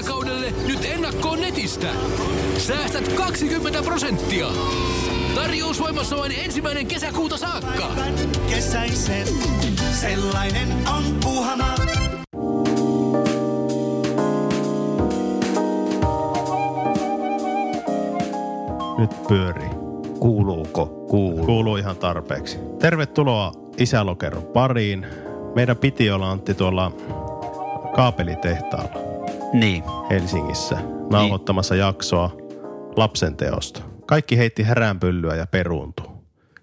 kesäkaudelle 0.00 0.52
nyt 0.66 0.84
ennakkoon 0.84 1.40
netistä. 1.40 1.88
Säästät 2.58 3.12
20 3.12 3.82
prosenttia. 3.82 4.46
Tarjous 5.34 5.80
voimassa 5.80 6.16
vain 6.16 6.32
ensimmäinen 6.44 6.86
kesäkuuta 6.86 7.36
saakka. 7.36 7.88
Kesäisen, 8.50 9.26
sellainen 9.92 10.68
on 10.96 11.04
puhana. 11.24 11.74
Nyt 18.98 19.22
pyörii. 19.28 19.70
Kuuluuko? 20.20 20.86
Kuuluu. 20.86 21.46
Kuuluu 21.46 21.76
ihan 21.76 21.96
tarpeeksi. 21.96 22.58
Tervetuloa 22.78 23.52
Isälokeron 23.76 24.42
pariin. 24.42 25.06
Meidän 25.54 25.76
piti 25.76 26.10
olla 26.10 26.30
Antti 26.30 26.54
tuolla 26.54 26.92
kaapelitehtaalla 27.96 29.09
Niin. 29.52 29.84
Helsingissä 30.10 30.78
nauhoittamassa 31.10 31.74
jaksoa 31.74 32.36
lapsen 32.96 33.36
teosta. 33.36 33.82
Kaikki 34.06 34.38
heitti 34.38 34.62
häränpyllyä 34.62 35.34
ja 35.34 35.46
peruuntui. 35.46 36.06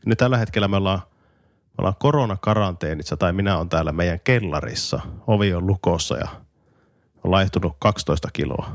Nyt 0.06 0.18
tällä 0.18 0.38
hetkellä 0.38 0.68
me 0.68 0.78
ollaan, 0.78 1.00
me 1.00 1.74
ollaan 1.78 1.96
koronakaranteenissa 2.00 3.18
tai 3.18 3.34
minä 3.34 3.58
on 3.58 3.70
täällä 3.70 3.92
meidän 3.92 4.20
kellarissa. 4.24 5.00
Ovi 5.28 5.54
on 5.54 5.68
lukossa 5.68 6.18
ja 6.18 6.28
on 7.24 7.32
laihtunut 7.32 7.76
12 7.80 8.30
kiloa. 8.34 8.72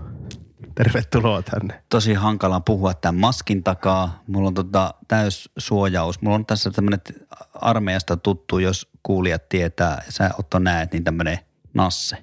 Tervetuloa 0.74 1.42
tänne. 1.42 1.82
Tosi 1.88 2.14
hankala 2.14 2.60
puhua 2.60 2.94
tämän 2.94 3.20
maskin 3.20 3.62
takaa. 3.62 4.22
Mulla 4.26 4.48
on 4.48 4.54
tota 4.54 4.94
täys 5.08 5.50
suojaus. 5.58 6.22
Mulla 6.22 6.34
on 6.34 6.46
tässä 6.46 6.70
tämmönen 6.70 7.00
armeijasta 7.54 8.16
tuttu, 8.16 8.58
jos 8.58 8.90
kuulijat 9.02 9.48
tietää. 9.48 10.04
Sä 10.08 10.30
Otto 10.38 10.58
näet, 10.58 10.92
niin 10.92 11.04
tämmönen 11.04 11.38
nasse. 11.74 12.16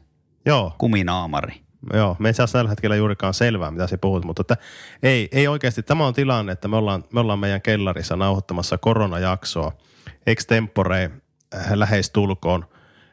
Joo, 0.45 0.75
Kuminaamari. 0.77 1.68
Joo, 1.93 2.15
me 2.19 2.29
ei 2.29 2.33
saa 2.33 2.47
tällä 2.47 2.69
hetkellä 2.69 2.95
juurikaan 2.95 3.33
selvää, 3.33 3.71
mitä 3.71 3.87
se 3.87 3.97
puhut, 3.97 4.25
mutta 4.25 4.41
että 4.41 4.57
ei, 5.03 5.29
ei 5.31 5.47
oikeasti. 5.47 5.83
Tämä 5.83 6.07
on 6.07 6.13
tilanne, 6.13 6.51
että 6.51 6.67
me 6.67 6.75
ollaan, 6.77 7.03
me 7.13 7.19
ollaan 7.19 7.39
meidän 7.39 7.61
kellarissa 7.61 8.15
nauhoittamassa 8.15 8.77
koronajaksoa. 8.77 9.71
Extempore 10.27 11.11
äh, 11.55 11.71
lähestulkoon 11.73 12.65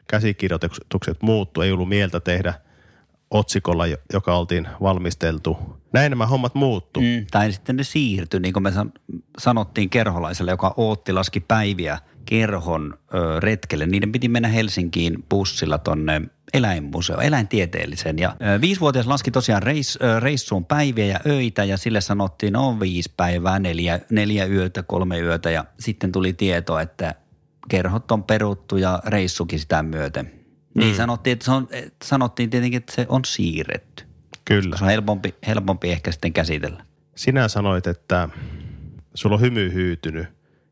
käsikirjoitukset 0.07 1.21
muuttu, 1.21 1.61
ei 1.61 1.71
ollut 1.71 1.89
mieltä 1.89 2.19
tehdä 2.19 2.53
otsikolla, 3.31 3.87
jo- 3.87 3.97
joka 4.13 4.35
oltiin 4.37 4.67
valmisteltu. 4.81 5.57
Näin 5.93 6.09
nämä 6.09 6.25
hommat 6.25 6.55
muuttu. 6.55 7.01
Mm. 7.01 7.25
Tai 7.31 7.51
sitten 7.51 7.75
ne 7.75 7.83
siirtyi, 7.83 8.39
niin 8.39 8.53
kuin 8.53 8.63
me 8.63 8.71
san- 8.71 8.93
sanottiin 9.37 9.89
kerholaiselle, 9.89 10.51
joka 10.51 10.73
ootti 10.77 11.13
laski 11.13 11.39
päiviä 11.39 11.99
kerhon 12.29 12.93
ö, 13.13 13.39
retkelle. 13.39 13.85
Niiden 13.85 14.11
piti 14.11 14.29
mennä 14.29 14.47
Helsinkiin 14.47 15.23
bussilla 15.29 15.77
tonne 15.77 16.21
eläinmuseo, 16.53 17.19
eläintieteelliseen. 17.19 18.19
Ja 18.19 18.35
ö, 18.55 18.61
viisivuotias 18.61 19.07
laski 19.07 19.31
tosiaan 19.31 19.63
reis, 19.63 19.99
ö, 20.03 20.19
reissuun 20.19 20.65
päiviä 20.65 21.05
ja 21.05 21.19
öitä 21.25 21.63
ja 21.63 21.77
sille 21.77 22.01
sanottiin, 22.01 22.53
no 22.53 22.79
viisi 22.79 23.13
päivää, 23.17 23.59
neljä, 23.59 23.99
neljä 24.11 24.45
yötä, 24.45 24.83
kolme 24.83 25.19
yötä. 25.19 25.51
Ja 25.51 25.65
sitten 25.79 26.11
tuli 26.11 26.33
tieto, 26.33 26.79
että 26.79 27.15
kerhot 27.69 28.11
on 28.11 28.23
peruttu 28.23 28.77
ja 28.77 29.01
reissukin 29.05 29.59
sitä 29.59 29.83
myöten. 29.83 30.31
Niin 30.75 30.95
sanottiin, 30.95 31.31
että 31.31 31.45
se 31.45 31.51
on, 31.51 31.67
että 31.71 32.07
sanottiin 32.07 32.49
tietenkin, 32.49 32.77
että 32.77 32.95
se 32.95 33.05
on 33.09 33.25
siirretty. 33.25 34.03
Kyllä. 34.45 34.77
Se 34.77 34.83
on 34.83 34.89
helpompi, 34.89 35.35
helpompi 35.47 35.91
ehkä 35.91 36.11
sitten 36.11 36.33
käsitellä. 36.33 36.85
Sinä 37.15 37.47
sanoit, 37.47 37.87
että 37.87 38.29
sulla 39.13 39.35
on 39.35 39.41
hymy 39.41 39.73
hyytynyt 39.73 40.27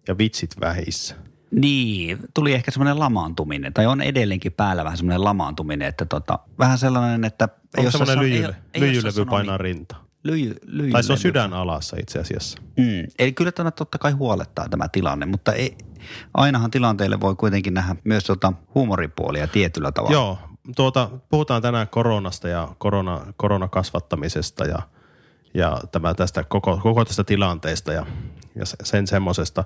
ja 0.07 0.17
vitsit 0.17 0.51
vähissä. 0.61 1.15
Niin, 1.51 2.17
tuli 2.33 2.53
ehkä 2.53 2.71
semmoinen 2.71 2.99
lamaantuminen, 2.99 3.73
tai 3.73 3.85
on 3.85 4.01
edelleenkin 4.01 4.51
päällä 4.51 4.83
vähän 4.83 4.97
semmoinen 4.97 5.23
lamaantuminen, 5.23 5.87
että 5.87 6.05
tota, 6.05 6.39
vähän 6.59 6.77
sellainen, 6.77 7.25
että... 7.25 7.49
Onko 7.77 7.91
semmoinen 7.91 8.19
lyijy, 8.19 8.47
lyijylevy 8.77 9.25
painaa 9.25 9.57
rinta? 9.57 9.95
Lyijy, 10.23 10.55
lyijylevy. 10.65 10.91
Tai 10.91 11.03
se 11.03 11.11
on 11.11 11.17
sydän 11.17 11.53
alassa 11.53 11.97
itse 11.99 12.19
asiassa. 12.19 12.57
Mm. 12.77 13.07
Eli 13.19 13.33
kyllä 13.33 13.51
tämä 13.51 13.71
totta 13.71 13.97
kai 13.97 14.11
huolettaa 14.11 14.69
tämä 14.69 14.87
tilanne, 14.87 15.25
mutta 15.25 15.53
ei, 15.53 15.77
ainahan 16.33 16.71
tilanteelle 16.71 17.19
voi 17.19 17.35
kuitenkin 17.35 17.73
nähdä 17.73 17.95
myös 18.03 18.23
tota 18.23 18.53
huumoripuolia 18.75 19.47
tietyllä 19.47 19.91
tavalla. 19.91 20.13
Joo, 20.13 20.37
tuota, 20.75 21.09
puhutaan 21.29 21.61
tänään 21.61 21.87
koronasta 21.87 22.47
ja 22.47 22.67
korona, 22.77 23.21
koronakasvattamisesta 23.37 24.65
ja, 24.65 24.79
ja 25.53 25.81
tämä 25.91 26.13
tästä 26.13 26.43
koko, 26.43 26.79
koko 26.83 27.05
tästä 27.05 27.23
tilanteesta 27.23 27.93
ja, 27.93 28.05
ja 28.55 28.65
se- 28.65 28.77
sen 28.83 29.07
semmoisesta. 29.07 29.63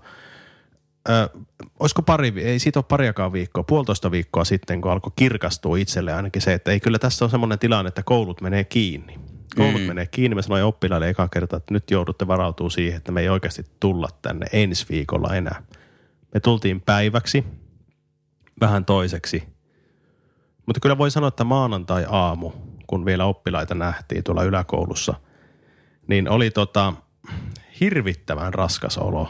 Ö, 1.09 1.39
olisiko 1.79 2.01
pari, 2.01 2.33
ei 2.37 2.59
siitä 2.59 2.79
ole 2.79 2.85
pariakaan 2.89 3.33
viikkoa, 3.33 3.63
puolitoista 3.63 4.11
viikkoa 4.11 4.45
sitten, 4.45 4.81
kun 4.81 4.91
alkoi 4.91 5.11
kirkastua 5.15 5.77
itselle 5.77 6.13
ainakin 6.13 6.41
se, 6.41 6.53
että 6.53 6.71
ei 6.71 6.79
kyllä 6.79 6.99
tässä 6.99 7.25
on 7.25 7.31
semmoinen 7.31 7.59
tilanne, 7.59 7.87
että 7.87 8.03
koulut 8.03 8.41
menee 8.41 8.63
kiinni. 8.63 9.19
Koulut 9.55 9.81
mm. 9.81 9.87
menee 9.87 10.07
kiinni. 10.07 10.35
Mä 10.35 10.41
sanoin 10.41 10.63
oppilaille 10.63 11.09
eka 11.09 11.27
kerta, 11.27 11.57
että 11.57 11.73
nyt 11.73 11.91
joudutte 11.91 12.27
varautumaan 12.27 12.71
siihen, 12.71 12.97
että 12.97 13.11
me 13.11 13.21
ei 13.21 13.29
oikeasti 13.29 13.65
tulla 13.79 14.07
tänne 14.21 14.45
ensi 14.53 14.85
viikolla 14.89 15.35
enää. 15.35 15.63
Me 16.33 16.39
tultiin 16.39 16.81
päiväksi, 16.81 17.43
vähän 18.61 18.85
toiseksi– 18.85 19.43
mutta 20.69 20.79
kyllä 20.79 20.97
voi 20.97 21.11
sanoa, 21.11 21.27
että 21.27 21.43
maanantai-aamu, 21.43 22.51
kun 22.87 23.05
vielä 23.05 23.25
oppilaita 23.25 23.75
nähtiin 23.75 24.23
tuolla 24.23 24.43
yläkoulussa, 24.43 25.13
niin 26.07 26.29
oli 26.29 26.51
tota, 26.51 26.93
hirvittävän 27.79 28.53
raskas 28.53 28.97
olo. 28.97 29.29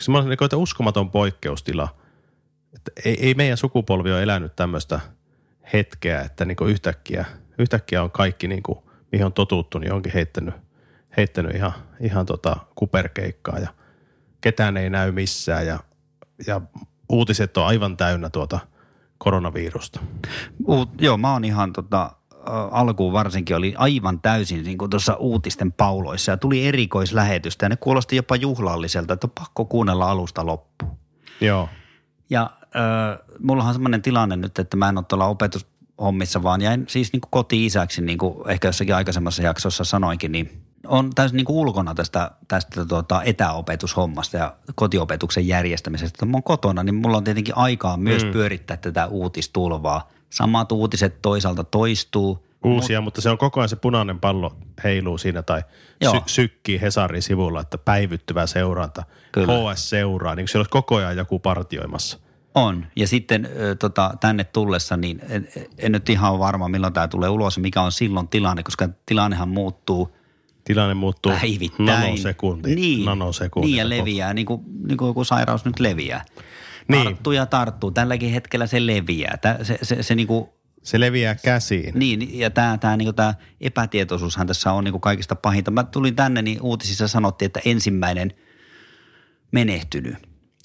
Semmoinen 0.00 0.36
niin 0.40 0.60
uskomaton 0.60 1.10
poikkeustila. 1.10 1.96
Että 2.74 2.90
ei, 3.04 3.26
ei 3.26 3.34
meidän 3.34 3.56
sukupolvi 3.56 4.12
ole 4.12 4.22
elänyt 4.22 4.56
tämmöistä 4.56 5.00
hetkeä, 5.72 6.20
että 6.20 6.44
niin 6.44 6.56
yhtäkkiä, 6.66 7.24
yhtäkkiä 7.58 8.02
on 8.02 8.10
kaikki, 8.10 8.48
niin 8.48 8.62
kuin, 8.62 8.78
mihin 9.12 9.26
on 9.26 9.32
totuttu, 9.32 9.78
niin 9.78 9.92
onkin 9.92 10.12
heittänyt, 10.12 10.54
heittänyt 11.16 11.56
ihan, 11.56 11.72
ihan 12.00 12.26
tota 12.26 12.56
kuperkeikkaa 12.74 13.58
ja 13.58 13.68
ketään 14.40 14.76
ei 14.76 14.90
näy 14.90 15.12
missään 15.12 15.66
ja, 15.66 15.78
ja 16.46 16.60
uutiset 17.08 17.56
on 17.56 17.66
aivan 17.66 17.96
täynnä 17.96 18.30
tuota 18.30 18.60
koronavirusta. 19.18 20.00
Uut, 20.66 20.88
joo, 21.00 21.16
mä 21.16 21.32
oon 21.32 21.44
ihan 21.44 21.72
tota, 21.72 22.10
alkuun 22.70 23.12
varsinkin 23.12 23.56
oli 23.56 23.74
aivan 23.76 24.20
täysin 24.20 24.64
niin 24.64 24.78
kuin 24.78 24.90
tuossa 24.90 25.14
uutisten 25.14 25.72
pauloissa 25.72 26.30
ja 26.30 26.36
tuli 26.36 26.66
erikoislähetystä 26.66 27.64
ja 27.64 27.68
ne 27.68 27.76
kuulosti 27.76 28.16
jopa 28.16 28.36
juhlalliselta, 28.36 29.14
että 29.14 29.26
on 29.26 29.30
pakko 29.30 29.64
kuunnella 29.64 30.10
alusta 30.10 30.46
loppuun. 30.46 30.96
Joo. 31.40 31.68
Ja 32.30 32.50
äh, 32.62 33.18
mullahan 33.38 33.68
on 33.68 33.74
semmoinen 33.74 34.02
tilanne 34.02 34.36
nyt, 34.36 34.58
että 34.58 34.76
mä 34.76 34.88
en 34.88 34.98
ole 34.98 35.04
tuolla 35.08 35.26
opetushommissa, 35.26 36.42
vaan 36.42 36.60
jäin 36.60 36.84
siis 36.88 37.12
niin 37.12 37.20
kuin 37.20 37.30
koti-isäksi, 37.30 38.02
niin 38.02 38.18
kuin 38.18 38.50
ehkä 38.50 38.68
jossakin 38.68 38.94
aikaisemmassa 38.94 39.42
jaksossa 39.42 39.84
sanoinkin, 39.84 40.32
niin 40.32 40.62
on 40.86 41.10
täysin 41.14 41.36
niin 41.36 41.44
kuin 41.44 41.56
ulkona 41.56 41.94
tästä, 41.94 42.30
tästä 42.48 42.86
tuota 42.86 43.22
etäopetushommasta 43.22 44.36
ja 44.36 44.56
kotiopetuksen 44.74 45.48
järjestämisestä. 45.48 46.18
Kun 46.18 46.28
mä 46.28 46.36
oon 46.36 46.42
kotona, 46.42 46.82
niin 46.82 46.94
mulla 46.94 47.16
on 47.16 47.24
tietenkin 47.24 47.56
aikaa 47.56 47.96
myös 47.96 48.24
mm. 48.24 48.30
pyörittää 48.30 48.76
tätä 48.76 49.06
uutistulvaa. 49.06 50.08
Samat 50.32 50.72
uutiset 50.72 51.22
toisaalta 51.22 51.64
toistuu. 51.64 52.46
Uusia, 52.64 53.00
mutta 53.00 53.20
se 53.20 53.30
on 53.30 53.38
koko 53.38 53.60
ajan 53.60 53.68
se 53.68 53.76
punainen 53.76 54.20
pallo 54.20 54.56
heiluu 54.84 55.18
siinä 55.18 55.42
tai 55.42 55.62
Joo. 56.00 56.14
sy- 56.14 56.20
sykkii 56.26 56.80
Hesarin 56.80 57.22
sivulla, 57.22 57.60
että 57.60 57.78
päivittyvä 57.78 58.46
seuranta. 58.46 59.04
Kyllä. 59.32 59.72
HS 59.74 59.90
seuraa, 59.90 60.34
niin 60.34 60.42
kuin 60.44 60.48
siellä 60.48 60.60
olisi 60.62 60.70
koko 60.70 60.96
ajan 60.96 61.16
joku 61.16 61.38
partioimassa. 61.38 62.18
On. 62.54 62.86
Ja 62.96 63.08
sitten 63.08 63.48
tota, 63.78 64.10
tänne 64.20 64.44
tullessa, 64.44 64.96
niin 64.96 65.20
en, 65.28 65.48
en 65.78 65.92
nyt 65.92 66.08
ihan 66.08 66.32
ole 66.32 66.38
varma, 66.38 66.68
milloin 66.68 66.92
tämä 66.92 67.08
tulee 67.08 67.28
ulos 67.28 67.56
ja 67.56 67.62
mikä 67.62 67.82
on 67.82 67.92
silloin 67.92 68.28
tilanne, 68.28 68.62
koska 68.62 68.88
tilannehan 69.06 69.48
muuttuu 69.48 70.16
Tilanne 70.64 70.94
muuttuu 70.94 71.32
päivittäin. 71.32 71.86
nanosekunti. 71.86 72.74
Niin, 72.74 73.04
nanosekunti. 73.04 73.66
niin 73.66 73.76
ja 73.76 73.88
leviää, 73.88 74.34
niin 74.34 74.46
kuin, 74.46 74.62
niin 74.88 74.96
kuin 74.98 75.06
joku 75.08 75.24
sairaus 75.24 75.64
nyt 75.64 75.80
leviää. 75.80 76.24
Niin. 76.88 77.04
Tarttuu 77.04 77.32
ja 77.32 77.46
tarttuu. 77.46 77.90
Tälläkin 77.90 78.30
hetkellä 78.32 78.66
se 78.66 78.86
leviää. 78.86 79.36
Tää, 79.36 79.64
se, 79.64 79.78
se, 79.82 80.02
se 80.02 80.14
niin 80.14 80.26
kuin, 80.26 80.48
Se 80.82 81.00
leviää 81.00 81.34
käsiin. 81.34 81.92
niin, 81.98 82.38
ja 82.38 82.50
tämä 82.50 82.78
tää, 82.78 82.96
niin 82.96 83.14
tää 83.14 83.34
epätietoisuushan 83.60 84.46
tässä 84.46 84.72
on 84.72 84.84
niin 84.84 84.92
kuin 84.92 85.00
kaikista 85.00 85.36
pahinta. 85.36 85.70
Mä 85.70 85.84
tulin 85.84 86.16
tänne, 86.16 86.42
niin 86.42 86.62
uutisissa 86.62 87.08
sanottiin, 87.08 87.46
että 87.46 87.60
ensimmäinen 87.64 88.32
menehtynyt 89.52 90.14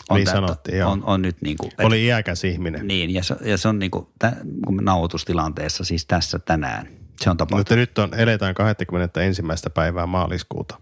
on, 0.10 0.18
Niin 0.18 0.28
sanottiin, 0.28 0.78
joo. 0.78 0.92
on, 0.92 1.04
on 1.06 1.22
nyt 1.22 1.42
niin 1.42 1.58
kuin, 1.58 1.72
Oli 1.84 2.06
iäkäs 2.06 2.44
ihminen. 2.44 2.88
niin, 2.88 3.14
ja 3.14 3.24
se, 3.24 3.36
ja 3.46 3.58
se 3.58 3.68
on 3.68 3.80
niin 3.80 3.92
kuin, 3.92 4.08
tä, 4.20 4.34
nauhoitustilanteessa, 4.82 5.84
siis 5.84 6.06
tässä 6.06 6.40
tänään, 6.40 6.88
se 7.22 7.30
on 7.30 7.38
tapahtunut. 7.38 7.60
Mutta 7.60 7.76
nyt 7.76 7.98
on, 7.98 8.14
eletään 8.14 8.56
21. 8.56 9.44
päivää 9.74 10.06
maaliskuuta. 10.06 10.80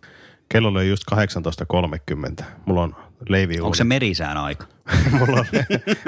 Kello 0.49 0.67
oli 0.69 0.89
just 0.89 1.03
18.30. 2.39 2.43
Mulla 2.65 2.81
on 2.81 2.95
leiviuunit. 3.29 3.65
Onko 3.65 3.75
se 3.75 3.83
merisään 3.83 4.37
aika? 4.37 4.65
mulla, 5.19 5.39
on, 5.39 5.45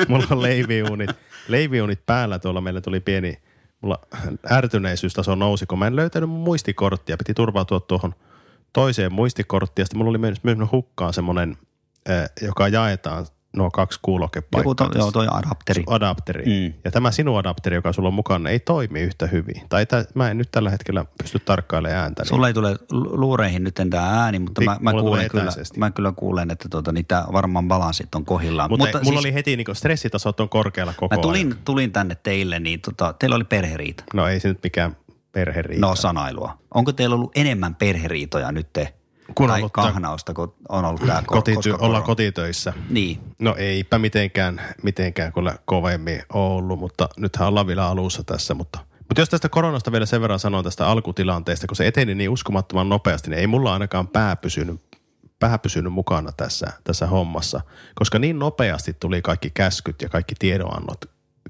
mulla 0.08 0.26
on 0.32 0.42
leiviuunit, 0.42 1.10
leiviuunit 1.48 2.06
päällä 2.06 2.40
tuolla. 2.40 2.62
Meillä 2.62 2.82
tuli 2.82 3.00
pieni, 3.00 3.40
mulla 3.82 4.00
ärtyneisyystaso 4.52 5.36
nousi, 5.36 5.66
kun 5.66 5.80
mä 5.80 5.88
en 5.88 5.96
löytänyt 5.96 6.30
mun 6.30 6.40
muistikorttia. 6.40 7.18
Piti 7.18 7.34
turvautua 7.34 7.80
tuohon 7.80 8.16
toiseen 8.74 9.14
muistikorttiin. 9.14 9.82
Ja 9.82 9.86
sitten 9.86 9.98
mulla 9.98 10.10
oli 10.10 10.18
myös, 10.18 10.44
myös 10.44 10.58
hukkaan 10.72 11.14
semmoinen, 11.14 11.58
eh, 12.06 12.30
joka 12.42 12.68
jaetaan 12.68 13.26
nuo 13.58 13.72
kaksi 13.72 14.00
kuulokepaikkaa. 14.02 14.60
Joku 14.60 14.76
to, 14.76 15.00
joo, 15.00 15.12
toi 15.12 15.28
adapteri. 15.32 15.84
adapteri. 15.88 16.44
Mm. 16.46 16.74
Ja 16.86 16.92
tämä 16.92 17.12
sinun 17.12 17.40
adapteri, 17.40 17.76
joka 17.76 17.94
sulla 17.94 18.08
on 18.08 18.14
mukana, 18.14 18.50
ei 18.50 18.60
toimi 18.60 19.02
yhtä 19.02 19.28
hyvin. 19.28 19.62
Tai 19.70 19.86
tä, 19.86 20.06
mä 20.14 20.32
en 20.32 20.38
nyt 20.38 20.52
tällä 20.52 20.70
hetkellä 20.70 21.06
pysty 21.24 21.40
tarkkailemaan 21.40 22.00
ääntä. 22.02 22.22
Niin 22.22 22.30
Sulla 22.30 22.48
ei 22.48 22.54
tule 22.54 22.76
lu- 22.92 23.22
luureihin 23.22 23.64
nyt 23.64 23.76
tämä 23.76 24.24
ääni, 24.24 24.40
mutta 24.40 24.62
Tik- 24.62 24.66
mä, 24.66 24.78
mä, 24.82 24.92
kuulen 24.92 25.30
kyllä, 25.30 25.52
mä 25.78 25.92
kyllä 25.92 26.12
kuulen, 26.12 26.52
että 26.52 26.70
tota, 26.70 26.92
niin 26.92 27.06
tää 27.06 27.26
varmaan 27.32 27.68
balanssit 27.68 28.16
on 28.16 28.26
kohillaan. 28.26 28.70
mutta, 28.70 28.86
mutta 28.86 29.00
mulla 29.04 29.22
siis, 29.22 29.26
oli 29.26 29.34
heti 29.34 29.58
niin 29.58 29.68
stressitasot 29.74 30.40
on 30.40 30.50
korkealla 30.50 30.94
koko 30.98 31.16
mä 31.16 31.22
tulin, 31.22 31.48
ajan. 31.48 31.60
tulin 31.66 31.92
tänne 31.92 32.18
teille, 32.24 32.60
niin 32.60 32.82
tota, 32.82 33.14
teillä 33.14 33.36
oli 33.36 33.44
perheriita. 33.44 34.04
No 34.14 34.28
ei 34.28 34.40
se 34.40 34.48
nyt 34.48 34.60
mikään 34.64 34.96
perheriita. 35.32 35.88
No 35.88 35.96
sanailua. 35.96 36.58
Onko 36.74 36.92
teillä 36.92 37.16
ollut 37.16 37.32
enemmän 37.36 37.76
perheriitoja 37.76 38.52
nyt 38.52 38.74
te? 38.74 38.94
Kun 39.36 39.50
tai 39.50 39.60
ollut 39.60 39.74
kahnausta, 39.74 40.34
kun 40.34 40.56
on 40.70 40.86
ollut 40.86 41.02
tämä 41.06 41.24
Kotity- 41.32 41.78
ollaan 41.80 42.04
kotitöissä. 42.04 42.74
Niin. 42.90 43.20
No 43.40 43.56
eipä 43.58 44.00
mitenkään, 44.00 44.62
mitenkään 44.84 45.34
kyllä 45.34 45.56
kovemmin 45.66 46.22
ollut, 46.34 46.80
mutta 46.80 47.10
nythän 47.18 47.48
ollaan 47.48 47.68
vielä 47.68 47.88
alussa 47.88 48.24
tässä. 48.24 48.54
Mutta, 48.54 48.80
mutta 49.00 49.22
jos 49.22 49.30
tästä 49.30 49.50
koronasta 49.50 49.92
vielä 49.92 50.06
sen 50.06 50.22
verran 50.22 50.40
sanon 50.40 50.64
tästä 50.64 50.88
alkutilanteesta, 50.88 51.68
kun 51.68 51.76
se 51.76 51.88
eteni 51.88 52.16
niin 52.16 52.30
uskomattoman 52.30 52.90
nopeasti, 52.90 53.30
niin 53.30 53.40
ei 53.40 53.48
mulla 53.48 53.74
ainakaan 53.74 54.08
pää 54.08 54.36
pysynyt, 54.36 54.82
pää 55.40 55.58
pysynyt 55.58 55.94
mukana 55.94 56.32
tässä, 56.32 56.68
tässä 56.84 57.08
hommassa, 57.08 57.62
koska 57.96 58.20
niin 58.20 58.40
nopeasti 58.40 58.94
tuli 58.94 59.22
kaikki 59.22 59.52
käskyt 59.54 60.02
ja 60.02 60.10
kaikki 60.10 60.36
tiedonannot. 60.40 61.06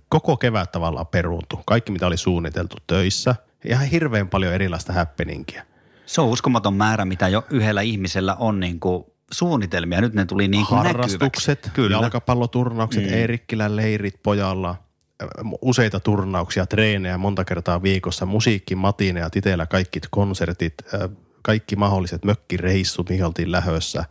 Koko 0.09 0.37
kevät 0.37 0.71
tavallaan 0.71 1.07
peruuntui. 1.07 1.59
Kaikki, 1.65 1.91
mitä 1.91 2.07
oli 2.07 2.17
suunniteltu 2.17 2.75
töissä. 2.87 3.35
Ihan 3.65 3.85
hirveän 3.85 4.29
paljon 4.29 4.53
erilaista 4.53 4.93
happeningia. 4.93 5.63
Se 6.07 6.21
on 6.21 6.27
uskomaton 6.27 6.73
määrä, 6.73 7.05
mitä 7.05 7.27
jo 7.27 7.45
yhdellä 7.49 7.81
ihmisellä 7.81 8.35
on 8.35 8.59
niin 8.59 8.79
kuin 8.79 9.03
suunnitelmia. 9.31 10.01
Nyt 10.01 10.13
ne 10.13 10.25
tuli 10.25 10.47
niin 10.47 10.65
kuin 10.65 10.77
harrastukset, 10.77 11.59
näkyväksi. 11.59 11.75
Kyllä. 11.75 11.97
jalkapalloturnaukset, 11.97 13.03
mm. 13.03 13.13
Eerikkilän 13.13 13.75
leirit 13.75 14.23
pojalla, 14.23 14.75
ö, 15.21 15.25
useita 15.61 15.99
turnauksia, 15.99 16.65
treenejä 16.65 17.17
monta 17.17 17.45
kertaa 17.45 17.83
viikossa, 17.83 18.25
musiikki, 18.25 18.75
matineja, 18.75 19.29
itsellä 19.35 19.65
kaikki 19.65 19.99
konsertit, 20.11 20.73
ö, 20.93 21.09
kaikki 21.41 21.75
mahdolliset 21.75 22.25
mökkireissut, 22.25 23.09
mihin 23.09 23.25
oltiin 23.25 23.51
lähössä. 23.51 24.05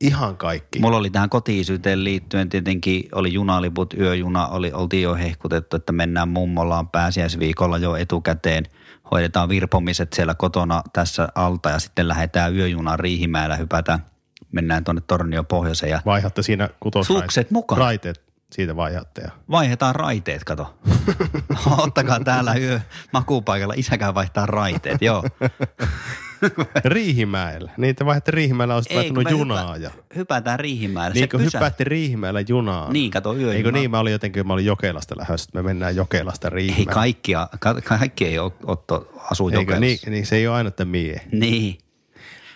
Ihan 0.00 0.36
kaikki. 0.36 0.78
Mulla 0.78 0.96
oli 0.96 1.10
tähän 1.10 1.30
kotiisyyteen 1.30 2.04
liittyen 2.04 2.48
tietenkin, 2.48 3.08
oli 3.12 3.32
junaliput, 3.32 3.94
yöjuna, 3.94 4.48
oli, 4.48 4.72
oltiin 4.72 5.02
jo 5.02 5.14
hehkutettu, 5.14 5.76
että 5.76 5.92
mennään 5.92 6.28
mummolaan 6.28 6.88
pääsiäisviikolla 6.88 7.78
jo 7.78 7.96
etukäteen. 7.96 8.64
Hoidetaan 9.10 9.48
virpomiset 9.48 10.12
siellä 10.12 10.34
kotona 10.34 10.82
tässä 10.92 11.28
alta 11.34 11.70
ja 11.70 11.78
sitten 11.78 12.08
lähdetään 12.08 12.56
yöjunaan 12.56 12.98
Riihimäellä, 12.98 13.56
hypätään, 13.56 14.06
mennään 14.52 14.84
tuonne 14.84 15.02
Tornio 15.06 15.44
pohjoiseen 15.44 15.90
ja 15.90 16.00
Vaihatte 16.06 16.42
siinä 16.42 16.68
kutosraiteet. 16.80 17.50
Mukaan. 17.50 17.78
Raiteet 17.78 18.22
siitä 18.52 18.76
vaihatte. 18.76 19.22
Ja. 19.22 19.30
vaihdetaan 19.50 19.94
raiteet, 19.94 20.44
kato. 20.44 20.78
Ottakaa 21.78 22.20
täällä 22.20 22.54
yö 22.54 22.80
makuupaikalla, 23.12 23.74
isäkään 23.76 24.14
vaihtaa 24.14 24.46
raiteet, 24.46 25.02
joo. 25.02 25.24
Riihimäellä. 26.84 27.70
Niitä 27.76 28.06
vaihdatte 28.06 28.30
Riihimäellä, 28.30 28.74
olisit 28.74 28.92
Ei, 28.92 28.96
vaihtanut 28.98 29.24
me 29.24 29.30
junaa. 29.30 29.74
hypä- 29.74 29.84
ja... 29.84 29.90
hypätään 30.16 30.60
Riihimäelle. 30.60 31.14
Niin 31.14 31.28
kun 31.28 31.40
pysä- 31.40 31.58
hyppäätte 31.58 31.84
Riihimäellä 31.84 32.40
junaan. 32.48 32.92
Niin, 32.92 33.10
kato 33.10 33.34
yöjuna. 33.34 33.52
Eikö 33.52 33.72
niin? 33.72 33.90
Mä 33.90 33.98
olin 33.98 34.12
jotenkin, 34.12 34.46
mä 34.46 34.52
olin 34.52 34.66
Jokelasta 34.66 35.14
lähdössä, 35.18 35.44
että 35.48 35.58
me 35.58 35.62
mennään 35.62 35.96
Jokelasta 35.96 36.48
Ei 36.48 36.54
Riihimäelle. 36.54 36.92
kaikkia, 36.92 37.48
ka- 37.58 37.80
kaikki 37.80 38.24
ei 38.26 38.38
Otto 38.38 39.12
asu 39.30 39.48
Eikö 39.48 39.58
Jokelassa. 39.60 39.80
niin, 39.80 39.98
niin, 40.06 40.26
se 40.26 40.36
ei 40.36 40.46
ole 40.48 40.56
aina, 40.56 40.68
että 40.68 40.84
mie. 40.84 41.20
Niin. 41.32 41.78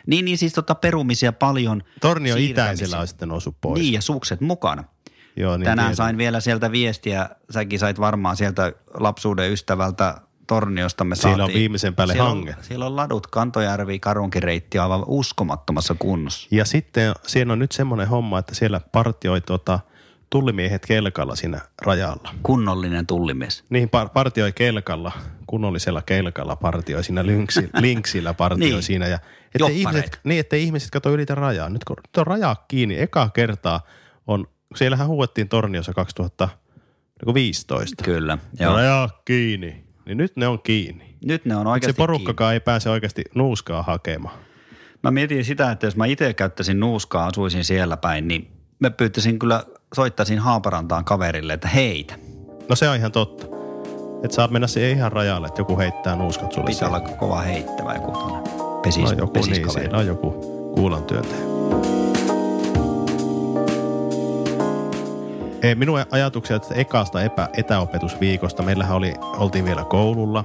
Niin, 0.07 0.25
niin 0.25 0.39
siis 0.39 0.53
tota 0.53 0.75
perumisia 0.75 1.33
paljon. 1.33 1.83
Tornio 2.01 2.37
itäisellä 2.39 2.99
on 2.99 3.09
sitten 3.09 3.29
noussut 3.29 3.57
pois. 3.61 3.81
Niin, 3.81 3.93
ja 3.95 4.01
sukset 4.03 4.41
mukana. 4.41 4.85
Joo, 5.37 5.57
niin 5.57 5.65
Tänään 5.65 5.87
tiedän. 5.87 5.97
sain 5.97 6.19
vielä 6.19 6.41
sieltä 6.41 6.73
viestiä, 6.73 7.29
säkin 7.51 7.79
sait 7.79 8.01
varmaan 8.01 8.37
sieltä 8.37 8.73
lapsuuden 8.95 9.53
ystävältä 9.53 10.21
Torniosta 10.51 11.05
me 11.05 11.17
Siellä 11.17 11.45
on 11.45 11.51
viimeisen 11.55 11.95
päälle 11.95 12.13
siellä 12.13 12.29
hange. 12.29 12.55
On, 12.59 12.65
siellä 12.65 12.87
on 12.87 12.97
ladut, 12.97 13.27
Kantojärvi, 13.27 13.99
Karunkireitti 13.99 14.79
on 14.79 14.83
aivan 14.83 15.03
uskomattomassa 15.07 15.95
kunnossa. 15.99 16.49
Ja 16.51 16.65
sitten 16.65 17.15
siellä 17.27 17.53
on 17.53 17.59
nyt 17.59 17.73
semmoinen 17.73 18.09
homma, 18.09 18.39
että 18.39 18.55
siellä 18.55 18.81
partioi 18.93 19.41
tota, 19.41 19.81
tullimiehet 20.31 20.87
kelkalla 20.87 21.37
siinä 21.37 21.61
rajalla. 21.83 22.35
Kunnollinen 22.43 23.07
tullimies. 23.07 23.65
Niihin 23.69 23.89
par- 23.89 24.09
partioi 24.13 24.53
kelkalla, 24.53 25.13
kunnollisella 25.47 26.03
kelkalla 26.03 26.57
partioi 26.57 27.05
siinä 27.05 27.27
lynksi, 27.27 27.69
linksillä 27.81 28.35
partioi 28.35 28.59
Niin. 28.61 28.73
niin. 28.73 28.83
siinä. 28.83 29.07
Ja 29.07 29.19
ettei 29.55 29.81
ihmiset, 29.81 30.21
niin, 30.25 30.41
ettei 30.41 30.63
ihmiset 30.63 30.91
kato 30.91 31.11
ylitä 31.11 31.35
rajaa. 31.35 31.69
Nyt 31.69 31.85
kun 31.85 31.97
nyt 31.97 32.17
on 32.17 32.27
raja 32.27 32.57
kiinni, 32.69 33.01
eka 33.01 33.29
kertaa 33.29 33.81
on, 34.27 34.47
siellähän 34.77 35.07
huuettiin 35.07 35.49
Torniossa 35.49 35.93
2015. 35.93 38.05
Kyllä, 38.05 38.39
joo. 38.61 38.75
Raja 38.75 39.09
kiinni, 39.25 39.85
niin 40.11 40.19
nyt 40.19 40.37
ne 40.37 40.49
on 40.49 40.63
kiinni. 40.63 41.15
Nyt 41.25 41.45
ne 41.45 41.57
on 41.57 41.63
Se 41.63 41.69
oikeasti 41.69 41.99
porukkakaan 41.99 42.55
ei 42.55 42.61
pääse 42.61 42.91
oikeasti 42.91 43.23
nuuskaa 43.35 43.83
hakemaan. 43.83 44.39
Mä 45.03 45.11
mietin 45.11 45.45
sitä, 45.45 45.71
että 45.71 45.87
jos 45.87 45.97
mä 45.97 46.07
itse 46.07 46.35
käyttäisin 46.35 46.81
nuuskaa, 46.81 47.27
asuisin 47.27 47.65
siellä 47.65 47.97
päin, 47.97 48.29
niin 48.29 48.51
mä 48.79 48.91
pyytäisin 48.91 49.39
kyllä, 49.39 49.65
soittaisin 49.95 50.39
Haaparantaan 50.39 51.05
kaverille, 51.05 51.53
että 51.53 51.69
heitä. 51.69 52.15
No 52.69 52.77
se 52.77 52.89
on 52.89 52.97
ihan 52.97 53.13
totta. 53.13 53.47
Että 54.25 54.35
saat 54.35 54.51
mennä 54.51 54.67
siihen 54.67 54.97
ihan 54.97 55.13
rajalle, 55.13 55.47
että 55.47 55.61
joku 55.61 55.79
heittää 55.79 56.17
nuuskat 56.17 56.53
sulle. 56.53 56.71
Pitää 56.71 56.89
olla 56.89 57.01
kova 57.01 57.41
heittävä 57.41 57.95
joku 57.95 58.13
pesis, 58.83 59.03
no, 59.03 59.13
joku, 59.19 59.41
niin, 59.47 59.71
siellä 59.71 59.99
on 59.99 60.07
joku 60.07 60.31
kuulan 60.75 61.05
työntäjä. 61.05 62.10
Ei, 65.63 65.75
minun 65.75 66.05
ajatuksia 66.11 66.59
tästä 66.59 66.75
ekasta 66.75 67.23
epä, 67.23 67.49
etäopetusviikosta. 67.57 68.63
Meillähän 68.63 68.97
oli, 68.97 69.15
oltiin 69.21 69.65
vielä 69.65 69.85
koululla 69.85 70.45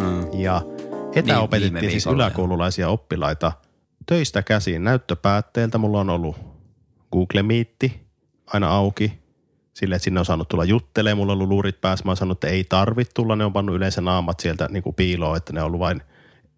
Mm. 0.00 0.40
ja 0.40 0.62
viime 0.64 1.10
etäopetettiin 1.16 1.90
siis 1.90 2.06
viikolla, 2.06 2.24
yläkoululaisia 2.24 2.88
oppilaita 2.88 3.52
töistä 4.06 4.42
käsiin 4.42 4.84
näyttöpäätteeltä. 4.84 5.78
Mulla 5.78 6.00
on 6.00 6.10
ollut 6.10 6.36
Google 7.12 7.42
Meet 7.42 7.84
aina 8.46 8.68
auki 8.68 9.18
sille, 9.74 9.94
että 9.94 10.04
sinne 10.04 10.20
on 10.20 10.26
saanut 10.26 10.48
tulla 10.48 10.64
juttelemaan. 10.64 11.18
Mulla 11.18 11.32
on 11.32 11.36
ollut 11.36 11.48
luurit 11.48 11.80
päässä. 11.80 12.04
Mä 12.04 12.10
oon 12.10 12.16
sanonut, 12.16 12.44
että 12.44 12.54
ei 12.54 12.64
tarvitse 12.64 13.14
tulla. 13.14 13.36
Ne 13.36 13.44
on 13.44 13.52
pannut 13.52 13.76
yleensä 13.76 14.00
naamat 14.00 14.40
sieltä 14.40 14.68
niin 14.70 14.82
kuin 14.82 14.94
piiloon, 14.94 15.36
että 15.36 15.52
ne 15.52 15.60
on 15.60 15.66
ollut 15.66 15.80
vain 15.80 16.02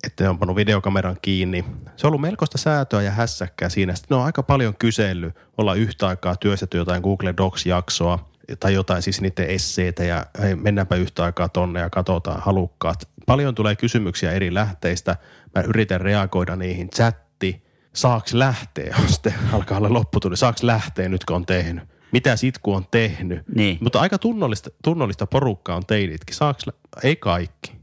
että 0.05 0.25
ne 0.25 0.31
on 0.31 0.39
pannut 0.39 0.57
videokameran 0.57 1.17
kiinni. 1.23 1.65
Se 1.97 2.07
on 2.07 2.09
ollut 2.09 2.21
melkoista 2.21 2.59
säätöä 2.59 3.03
ja 3.03 3.11
hässäkkää 3.11 3.69
siinä. 3.69 3.95
Sitten 3.95 4.17
ne 4.17 4.21
on 4.21 4.27
aika 4.27 4.43
paljon 4.43 4.75
kysellyt 4.79 5.35
olla 5.59 5.75
yhtä 5.75 6.09
aikaa 6.09 6.37
työstetty 6.37 6.77
jotain 6.77 7.03
Google 7.03 7.35
Docs-jaksoa 7.37 8.19
tai 8.61 8.75
jotain 8.75 9.03
siis 9.03 9.21
niiden 9.21 9.47
esseitä 9.51 10.05
ja 10.05 10.27
hei, 10.41 10.55
mennäänpä 10.55 10.97
yhtä 10.97 11.25
aikaa 11.25 11.49
tonne 11.49 11.81
ja 11.81 11.91
katsotaan 11.91 12.41
halukkaat. 12.41 13.09
Paljon 13.27 13.55
tulee 13.55 13.77
kysymyksiä 13.77 14.33
eri 14.33 14.55
lähteistä. 14.55 15.17
Mä 15.55 15.63
yritän 15.63 16.01
reagoida 16.01 16.57
niihin. 16.57 16.91
Chatti, 16.91 17.63
saaks 17.93 18.35
lähteä, 18.35 18.97
on 19.03 19.09
sitten 19.13 19.35
alkaa 19.53 19.79
olla 19.79 19.93
lopputuli. 19.93 20.37
Saaks 20.37 20.63
lähteä 20.63 21.09
nyt 21.09 21.25
kun 21.25 21.37
on 21.37 21.47
tehnyt? 21.47 21.85
Mitä 22.13 22.37
sit 22.37 22.59
kun 22.59 22.77
on 22.77 22.87
tehnyt? 22.91 23.43
Niin. 23.55 23.79
Mutta 23.81 24.01
aika 24.01 24.19
tunnollista, 24.19 24.71
tunnollista 24.85 25.27
porukkaa 25.27 25.77
on 25.77 25.87
teinitkin. 25.87 26.37
Saaks, 26.37 26.67
lä- 26.67 26.73
ei 27.03 27.17
kaikki. 27.17 27.76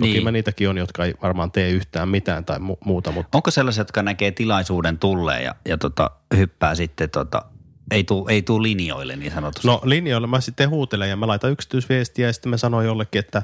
Toki 0.00 0.12
Niin. 0.12 0.24
mä 0.24 0.30
niitäkin 0.30 0.68
on, 0.68 0.78
jotka 0.78 1.04
ei 1.04 1.14
varmaan 1.22 1.50
tee 1.52 1.70
yhtään 1.70 2.08
mitään 2.08 2.44
tai 2.44 2.58
mu- 2.58 2.78
muuta, 2.84 3.12
mutta 3.12 3.38
Onko 3.38 3.50
sellaisia, 3.50 3.80
jotka 3.80 4.02
näkee 4.02 4.30
tilaisuuden 4.30 4.98
tulleen 4.98 5.44
ja, 5.44 5.54
ja 5.68 5.78
tota, 5.78 6.10
hyppää 6.36 6.74
sitten, 6.74 7.10
tota, 7.10 7.42
ei 7.90 8.04
tuu, 8.04 8.28
ei 8.28 8.42
tuu 8.42 8.62
linjoille 8.62 9.16
niin 9.16 9.32
sanotusti? 9.32 9.68
no 9.68 9.80
linjoilla 9.84 10.26
mä 10.26 10.40
sitten 10.40 10.70
huutelen 10.70 11.10
ja 11.10 11.16
mä 11.16 11.26
laitan 11.26 11.50
yksityisviestiä 11.50 12.26
ja 12.26 12.32
sitten 12.32 12.50
mä 12.50 12.56
sanoin 12.56 12.86
jollekin, 12.86 13.18
että 13.18 13.42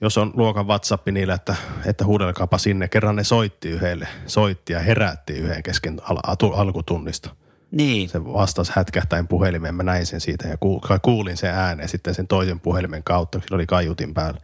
jos 0.00 0.18
on 0.18 0.32
luokan 0.36 0.66
WhatsApp 0.66 1.08
niillä, 1.08 1.34
että, 1.34 1.54
että 1.86 2.04
huudelkaapa 2.04 2.58
sinne. 2.58 2.88
Kerran 2.88 3.16
ne 3.16 3.24
soitti 3.24 3.68
yhdelle, 3.68 4.08
soitti 4.26 4.72
ja 4.72 4.80
herätti 4.80 5.32
yhden 5.32 5.62
kesken 5.62 6.00
al- 6.02 6.16
atu- 6.34 6.54
alkutunnista. 6.54 7.30
niin, 7.70 8.08
Se 8.08 8.24
vastasi 8.24 8.72
hätkähtäen 8.76 9.28
puhelimeen, 9.28 9.74
mä 9.74 9.82
näin 9.82 10.06
sen 10.06 10.20
siitä 10.20 10.48
ja 10.48 10.54
kuul- 10.56 10.98
kuulin 11.02 11.36
sen 11.36 11.50
ääneen 11.50 11.88
sitten 11.88 12.14
sen 12.14 12.28
toisen 12.28 12.60
puhelimen 12.60 13.02
kautta, 13.02 13.38
kun 13.38 13.42
sillä 13.42 13.54
oli 13.54 13.66
kaiutin 13.66 14.14
päällä. 14.14 14.40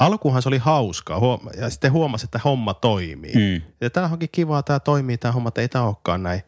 Alkuhan 0.00 0.42
se 0.42 0.48
oli 0.48 0.58
hauskaa 0.58 1.20
ja 1.56 1.70
sitten 1.70 1.92
huomasi, 1.92 2.26
että 2.26 2.40
homma 2.44 2.74
toimii. 2.74 3.34
Mm. 3.34 3.62
Ja 3.80 3.90
tämä 3.90 4.08
onkin 4.12 4.28
kivaa, 4.32 4.62
tämä 4.62 4.80
toimii, 4.80 5.18
tämä 5.18 5.32
homma, 5.32 5.48
että 5.48 5.60
ei 5.60 5.68
tämä 5.68 5.84
olekaan 5.84 6.22
näin. 6.22 6.42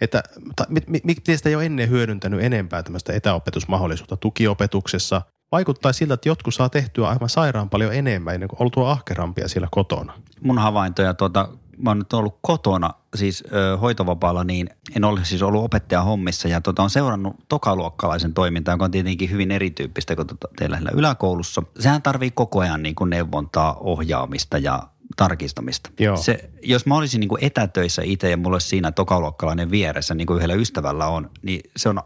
Että 0.00 0.22
ta- 0.56 0.66
mi- 0.68 0.80
mi- 0.86 1.00
miksi 1.04 1.36
sitä 1.36 1.48
ei 1.48 1.54
ole 1.54 1.66
ennen 1.66 1.88
hyödyntänyt 1.88 2.42
enempää 2.42 2.82
tämmöistä 2.82 3.12
etäopetusmahdollisuutta 3.12 4.16
tukiopetuksessa? 4.16 5.22
Vaikuttaa 5.52 5.92
siltä, 5.92 6.14
että 6.14 6.28
jotkut 6.28 6.54
saa 6.54 6.68
tehtyä 6.68 7.08
aivan 7.08 7.28
sairaan 7.28 7.70
paljon 7.70 7.94
enemmän 7.94 8.34
ennen 8.34 8.48
kuin 8.48 8.62
oltua 8.62 8.90
ahkerampia 8.90 9.48
siellä 9.48 9.68
kotona. 9.70 10.12
mun 10.40 10.58
havaintoja, 10.58 11.14
tuota, 11.14 11.48
mä 11.78 11.90
oon 11.90 11.98
nyt 11.98 12.12
ollut 12.12 12.38
kotona, 12.40 12.90
siis 13.14 13.44
ö, 13.52 13.76
hoitovapaalla, 13.76 14.44
niin 14.44 14.70
en 14.96 15.04
ole 15.04 15.24
siis 15.24 15.42
ollut 15.42 15.64
opettajan 15.64 16.04
hommissa 16.04 16.48
ja 16.48 16.60
tota, 16.60 16.82
on 16.82 16.90
seurannut 16.90 17.36
tokaluokkalaisen 17.48 18.34
toimintaa, 18.34 18.74
joka 18.74 18.84
on 18.84 18.90
tietenkin 18.90 19.30
hyvin 19.30 19.50
erityyppistä 19.50 20.16
kuin 20.16 20.26
tota, 20.26 20.48
teillä 20.58 20.80
yläkoulussa. 20.94 21.62
Sehän 21.78 22.02
tarvii 22.02 22.30
koko 22.30 22.60
ajan 22.60 22.82
niin 22.82 22.94
kuin 22.94 23.10
neuvontaa, 23.10 23.76
ohjaamista 23.80 24.58
ja 24.58 24.82
tarkistamista. 25.16 25.90
Joo. 26.00 26.16
Se, 26.16 26.50
jos 26.62 26.86
mä 26.86 26.96
olisin 26.96 27.20
niin 27.20 27.28
kuin 27.28 27.44
etätöissä 27.44 28.02
itse 28.04 28.30
ja 28.30 28.36
mulla 28.36 28.54
olisi 28.54 28.68
siinä 28.68 28.92
tokaluokkalainen 28.92 29.70
vieressä, 29.70 30.14
niin 30.14 30.26
kuin 30.26 30.36
yhdellä 30.36 30.54
ystävällä 30.54 31.06
on, 31.06 31.30
niin 31.42 31.60
se 31.76 31.88
on 31.88 32.00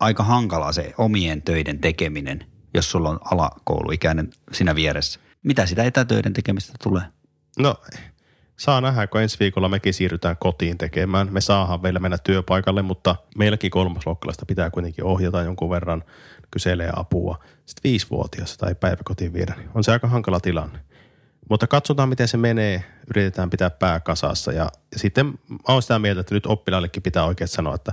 aika 0.00 0.22
hankalaa 0.22 0.72
se 0.72 0.94
omien 0.98 1.42
töiden 1.42 1.78
tekeminen, 1.78 2.46
jos 2.74 2.90
sulla 2.90 3.10
on 3.10 3.18
alakouluikäinen 3.30 4.30
siinä 4.52 4.74
vieressä. 4.74 5.20
Mitä 5.42 5.66
sitä 5.66 5.84
etätöiden 5.84 6.32
tekemistä 6.32 6.72
tulee? 6.82 7.02
No, 7.58 7.74
saa 8.56 8.80
nähdä, 8.80 9.06
kun 9.06 9.20
ensi 9.20 9.38
viikolla 9.40 9.68
mekin 9.68 9.94
siirrytään 9.94 10.36
kotiin 10.36 10.78
tekemään. 10.78 11.28
Me 11.32 11.40
saadaan 11.40 11.82
vielä 11.82 11.98
mennä 11.98 12.18
työpaikalle, 12.18 12.82
mutta 12.82 13.16
meilläkin 13.38 13.70
kolmasluokkalaista 13.70 14.46
pitää 14.46 14.70
kuitenkin 14.70 15.04
ohjata 15.04 15.42
jonkun 15.42 15.70
verran, 15.70 16.04
kyselee 16.50 16.90
apua. 16.96 17.38
Sitten 17.66 17.90
viisivuotias 17.90 18.58
tai 18.58 18.74
päiväkotiin 18.74 19.32
viedä, 19.32 19.54
niin 19.56 19.70
on 19.74 19.84
se 19.84 19.92
aika 19.92 20.08
hankala 20.08 20.40
tilanne. 20.40 20.78
Mutta 21.50 21.66
katsotaan, 21.66 22.08
miten 22.08 22.28
se 22.28 22.36
menee. 22.36 22.84
Yritetään 23.10 23.50
pitää 23.50 23.70
pää 23.70 24.00
kasassa. 24.00 24.52
Ja, 24.52 24.68
ja 24.92 24.98
sitten 24.98 25.26
mä 25.26 25.58
oon 25.68 25.82
sitä 25.82 25.98
mieltä, 25.98 26.20
että 26.20 26.34
nyt 26.34 26.46
oppilaillekin 26.46 27.02
pitää 27.02 27.24
oikein 27.24 27.48
sanoa, 27.48 27.74
että 27.74 27.92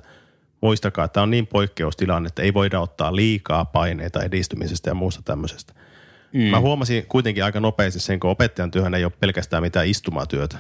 muistakaa, 0.62 1.06
että 1.06 1.14
tämä 1.14 1.24
on 1.24 1.32
niin 1.32 1.48
poikkeustilanne, 1.48 2.28
että 2.28 2.42
ei 2.42 2.54
voida 2.54 2.80
ottaa 2.80 3.16
liikaa 3.16 3.66
paineita 3.66 4.24
edistymisestä 4.24 4.90
ja 4.90 4.94
muusta 4.94 5.22
tämmöisestä. 5.26 5.74
Mm. 6.34 6.42
Mä 6.42 6.60
huomasin 6.60 7.06
kuitenkin 7.06 7.44
aika 7.44 7.60
nopeasti 7.60 8.00
sen, 8.00 8.20
kun 8.20 8.30
opettajan 8.30 8.72
työhän 8.72 8.94
ei 8.94 9.04
ole 9.04 9.14
pelkästään 9.20 9.64
mitään 9.64 9.88
istumatyötä. 9.88 10.58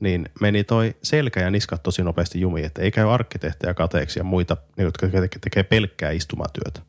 Niin 0.00 0.28
meni 0.40 0.64
toi 0.64 0.96
selkä 1.02 1.40
ja 1.40 1.50
niskat 1.50 1.82
tosi 1.82 2.02
nopeasti 2.02 2.40
jumiin, 2.40 2.66
että 2.66 2.82
ei 2.82 2.90
käy 2.90 3.14
arkkitehtejä 3.14 3.74
kateeksi 3.74 4.20
ja 4.20 4.24
muita, 4.24 4.56
jotka 4.78 5.06
tekee 5.40 5.62
pelkkää 5.62 6.10
istumatyötä. 6.10 6.80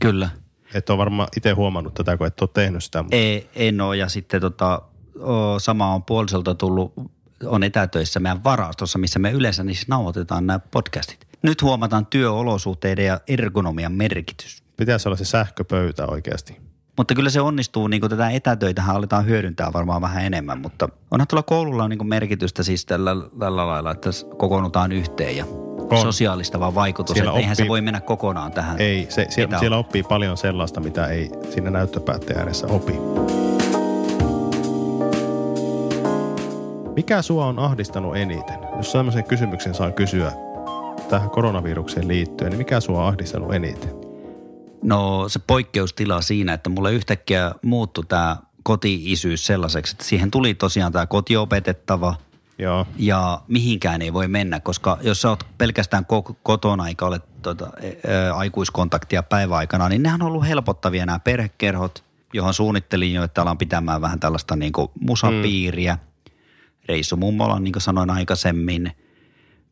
Kyllä. 0.00 0.28
Et 0.74 0.90
ole 0.90 0.98
varmaan 0.98 1.28
itse 1.36 1.50
huomannut 1.50 1.94
tätä, 1.94 2.16
kun 2.16 2.26
et 2.26 2.40
ole 2.40 2.50
tehnyt 2.54 2.84
sitä. 2.84 3.02
Mutta... 3.02 3.16
Ei, 3.16 3.48
en 3.54 3.80
ole. 3.80 3.96
Ja 3.96 4.08
sitten 4.08 4.40
tota, 4.40 4.82
o, 5.20 5.58
sama 5.58 5.94
on 5.94 6.04
puolisolta 6.04 6.54
tullut, 6.54 6.92
on 7.44 7.62
etätöissä 7.62 8.20
meidän 8.20 8.44
varastossa, 8.44 8.98
missä 8.98 9.18
me 9.18 9.30
yleensä 9.30 9.64
niissä 9.64 9.86
nauhoitetaan 9.88 10.46
nämä 10.46 10.58
podcastit. 10.58 11.28
Nyt 11.42 11.62
huomataan 11.62 12.06
työolosuhteiden 12.06 13.06
ja 13.06 13.20
ergonomian 13.26 13.92
merkitys. 13.92 14.62
Pitäisi 14.76 15.08
olla 15.08 15.16
se 15.16 15.24
sähköpöytä 15.24 16.06
oikeasti. 16.06 16.67
Mutta 16.98 17.14
kyllä 17.14 17.30
se 17.30 17.40
onnistuu, 17.40 17.86
niin 17.86 18.00
kuin 18.00 18.10
tätä 18.10 18.30
etätöitähän 18.30 18.96
aletaan 18.96 19.26
hyödyntää 19.26 19.72
varmaan 19.72 20.00
vähän 20.00 20.24
enemmän, 20.24 20.58
mutta 20.58 20.88
onhan 21.10 21.26
tuolla 21.28 21.42
koululla 21.42 21.88
niin 21.88 21.98
kuin 21.98 22.08
merkitystä 22.08 22.62
siis 22.62 22.86
tällä, 22.86 23.16
tällä 23.38 23.66
lailla, 23.66 23.90
että 23.90 24.10
koko 24.36 24.62
yhteen 24.92 25.36
ja 25.36 25.44
on. 25.90 25.98
sosiaalistava 25.98 26.74
vaikutus, 26.74 27.14
siellä 27.14 27.30
että 27.30 27.40
eihän 27.40 27.56
se 27.56 27.68
voi 27.68 27.80
mennä 27.80 28.00
kokonaan 28.00 28.52
tähän. 28.52 28.76
Ei, 28.78 29.06
se, 29.08 29.26
siellä, 29.28 29.58
siellä 29.58 29.76
oppii 29.76 30.02
paljon 30.02 30.36
sellaista, 30.36 30.80
mitä 30.80 31.06
ei 31.06 31.30
siinä 31.54 31.70
näyttöpäätteen 31.70 32.38
ääressä 32.38 32.66
opi. 32.66 32.92
Mikä 36.96 37.22
sua 37.22 37.46
on 37.46 37.58
ahdistanut 37.58 38.16
eniten? 38.16 38.58
Jos 38.76 38.92
sellaisen 38.92 39.24
kysymyksen 39.24 39.74
saa 39.74 39.90
kysyä 39.90 40.32
tähän 41.08 41.30
koronavirukseen 41.30 42.08
liittyen, 42.08 42.50
niin 42.50 42.58
mikä 42.58 42.80
sua 42.80 43.02
on 43.02 43.08
ahdistanut 43.08 43.54
eniten? 43.54 44.07
No 44.82 45.28
se 45.28 45.38
poikkeustila 45.38 46.22
siinä, 46.22 46.52
että 46.52 46.70
mulle 46.70 46.92
yhtäkkiä 46.92 47.52
muuttui 47.62 48.04
tämä 48.08 48.36
koti-isyys 48.62 49.46
sellaiseksi, 49.46 49.94
että 49.94 50.04
siihen 50.04 50.30
tuli 50.30 50.54
tosiaan 50.54 50.92
tämä 50.92 51.06
kotiopetettava– 51.06 52.14
Joo. 52.58 52.86
ja 52.96 53.40
mihinkään 53.48 54.02
ei 54.02 54.12
voi 54.12 54.28
mennä, 54.28 54.60
koska 54.60 54.98
jos 55.02 55.22
sä 55.22 55.28
oot 55.28 55.46
pelkästään 55.58 56.06
kotona 56.42 56.88
eikä 56.88 57.06
ole 57.06 57.20
tuota, 57.42 57.64
ä, 57.64 58.34
aikuiskontaktia 58.34 59.22
päiväaikana, 59.22 59.88
niin 59.88 60.02
nehän 60.02 60.22
on 60.22 60.28
ollut 60.28 60.46
helpottavia 60.46 61.06
nämä 61.06 61.18
perhekerhot, 61.18 62.04
johon 62.32 62.54
suunnittelin 62.54 63.14
jo, 63.14 63.24
että 63.24 63.42
alan 63.42 63.58
pitämään 63.58 64.00
vähän 64.00 64.20
tällaista 64.20 64.56
niin 64.56 64.72
kuin 64.72 64.90
musapiiriä. 65.00 65.94
Mm. 65.94 66.32
Reissu 66.88 67.16
mummola, 67.16 67.60
niin 67.60 67.72
kuin 67.72 67.82
sanoin 67.82 68.10
aikaisemmin, 68.10 68.92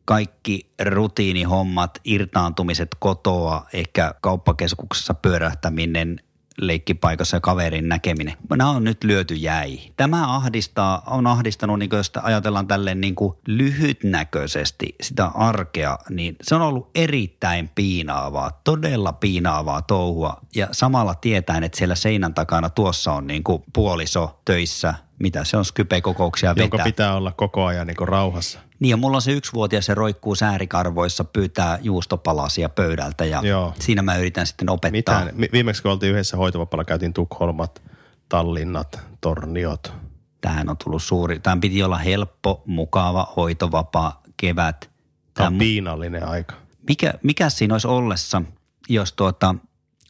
kaikki 0.07 0.69
rutiinihommat, 0.85 1.99
irtaantumiset 2.03 2.89
kotoa, 2.99 3.65
ehkä 3.73 4.13
kauppakeskuksessa 4.21 5.13
pyörähtäminen, 5.13 6.19
leikkipaikassa 6.57 7.37
ja 7.37 7.41
kaverin 7.41 7.89
näkeminen. 7.89 8.37
Nämä 8.49 8.69
on 8.69 8.83
nyt 8.83 9.03
lyöty 9.03 9.35
jäi. 9.35 9.79
Tämä 9.97 10.35
ahdistaa, 10.35 11.03
on 11.07 11.27
ahdistanut, 11.27 11.79
niin 11.79 11.89
jos 11.93 12.11
ajatellaan 12.23 12.67
tälleen 12.67 13.01
niin 13.01 13.15
kuin 13.15 13.37
lyhytnäköisesti 13.47 14.95
sitä 15.01 15.25
arkea, 15.25 15.97
niin 16.09 16.35
se 16.41 16.55
on 16.55 16.61
ollut 16.61 16.89
erittäin 16.95 17.69
piinaavaa, 17.75 18.61
todella 18.63 19.13
piinaavaa 19.13 19.81
touhua. 19.81 20.37
Ja 20.55 20.67
samalla 20.71 21.15
tietäen, 21.15 21.63
että 21.63 21.77
siellä 21.77 21.95
seinän 21.95 22.33
takana 22.33 22.69
tuossa 22.69 23.13
on 23.13 23.27
niin 23.27 23.43
kuin 23.43 23.63
puoliso 23.73 24.39
töissä, 24.45 24.93
mitä 25.19 25.43
se 25.43 25.57
on 25.57 25.65
Skype-kokouksia 25.65 26.55
vetää. 26.55 26.63
Jonka 26.63 26.83
pitää 26.83 27.15
olla 27.15 27.31
koko 27.31 27.65
ajan 27.65 27.87
niin 27.87 27.97
kuin 27.97 28.07
rauhassa. 28.07 28.59
Niin 28.79 28.89
ja 28.89 28.97
mulla 28.97 29.17
on 29.17 29.21
se 29.21 29.31
yksivuotias, 29.31 29.85
se 29.85 29.93
roikkuu 29.93 30.35
säärikarvoissa, 30.35 31.23
pyytää 31.23 31.79
juustopalasia 31.81 32.69
pöydältä 32.69 33.25
ja 33.25 33.41
Joo. 33.43 33.73
siinä 33.79 34.01
mä 34.01 34.17
yritän 34.17 34.47
sitten 34.47 34.69
opettaa. 34.69 34.91
Mitään. 34.91 35.51
Viimeksi 35.51 35.81
kun 35.81 35.91
oltiin 35.91 36.11
yhdessä 36.11 36.37
hoitovapalla, 36.37 36.85
käytiin 36.85 37.13
Tukholmat, 37.13 37.81
Tallinnat, 38.29 38.99
Torniot. 39.21 39.93
Tähän 40.41 40.69
on 40.69 40.77
tullut 40.83 41.03
suuri. 41.03 41.39
Tämän 41.39 41.61
piti 41.61 41.83
olla 41.83 41.97
helppo, 41.97 42.63
mukava, 42.65 43.33
hoitovapaa 43.35 44.23
kevät. 44.37 44.89
Tämä 45.33 45.47
on 45.47 45.57
piinallinen 45.57 46.27
aika. 46.27 46.55
Mikä, 46.87 47.13
mikä 47.23 47.49
siinä 47.49 47.73
olisi 47.73 47.87
ollessa, 47.87 48.41
jos 48.89 49.13
tuota, 49.13 49.55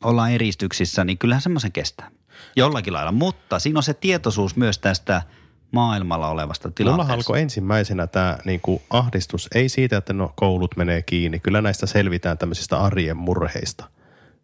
ollaan 0.03 0.31
eristyksissä, 0.31 1.03
niin 1.03 1.17
kyllähän 1.17 1.41
semmoisen 1.41 1.71
kestää. 1.71 2.11
Jollakin 2.55 2.93
lailla, 2.93 3.11
mutta 3.11 3.59
siinä 3.59 3.79
on 3.79 3.83
se 3.83 3.93
tietoisuus 3.93 4.55
myös 4.55 4.79
tästä– 4.79 5.21
maailmalla 5.71 6.29
olevasta 6.29 6.71
tilanteesta. 6.71 7.03
Mulla 7.03 7.13
alkoi 7.13 7.41
ensimmäisenä 7.41 8.07
tämä 8.07 8.37
niin 8.45 8.59
kuin 8.61 8.81
ahdistus, 8.89 9.47
ei 9.55 9.69
siitä, 9.69 9.97
että 9.97 10.13
no 10.13 10.33
koulut 10.35 10.77
menee 10.77 11.01
kiinni. 11.01 11.39
Kyllä 11.39 11.61
näistä 11.61 11.85
selvitään 11.85 12.37
tämmöisistä 12.37 12.79
arjen 12.79 13.17
murheista. 13.17 13.85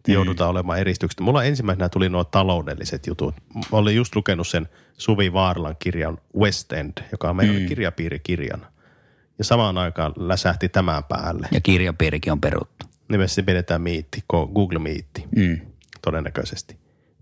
Mm. 0.08 0.14
Joudutaan 0.14 0.50
olemaan 0.50 0.80
eristykset. 0.80 1.20
Mulla 1.20 1.44
ensimmäisenä 1.44 1.90
tuli 1.90 2.10
nuo 2.10 2.24
taloudelliset 2.24 3.08
jutut. 3.08 3.36
Mä 3.56 3.62
olin 3.72 3.96
just 3.96 4.16
lukenut 4.16 4.48
sen 4.48 4.70
Suvi 4.98 5.34
Vaarlan 5.34 5.76
kirjan 5.80 6.18
West 6.38 6.74
End, 6.74 6.98
joka 7.12 7.30
on 7.30 7.36
meidän 7.36 7.56
mm. 7.56 7.66
kirjapiirikirjana. 7.66 8.72
Ja 9.38 9.44
samaan 9.44 9.78
aikaan 9.78 10.14
läsähti 10.16 10.70
tämän 10.70 11.04
päälle. 11.04 11.48
Ja 11.52 11.62
kirjapiirikin 11.62 12.32
on 12.32 12.42
peruttu. 12.42 12.86
Nimessä 13.10 13.44
pidetään 13.44 13.82
miitti, 13.82 14.24
Google 14.30 14.80
Meetti, 14.80 15.24
mm. 15.36 15.60
todennäköisesti. 16.02 16.78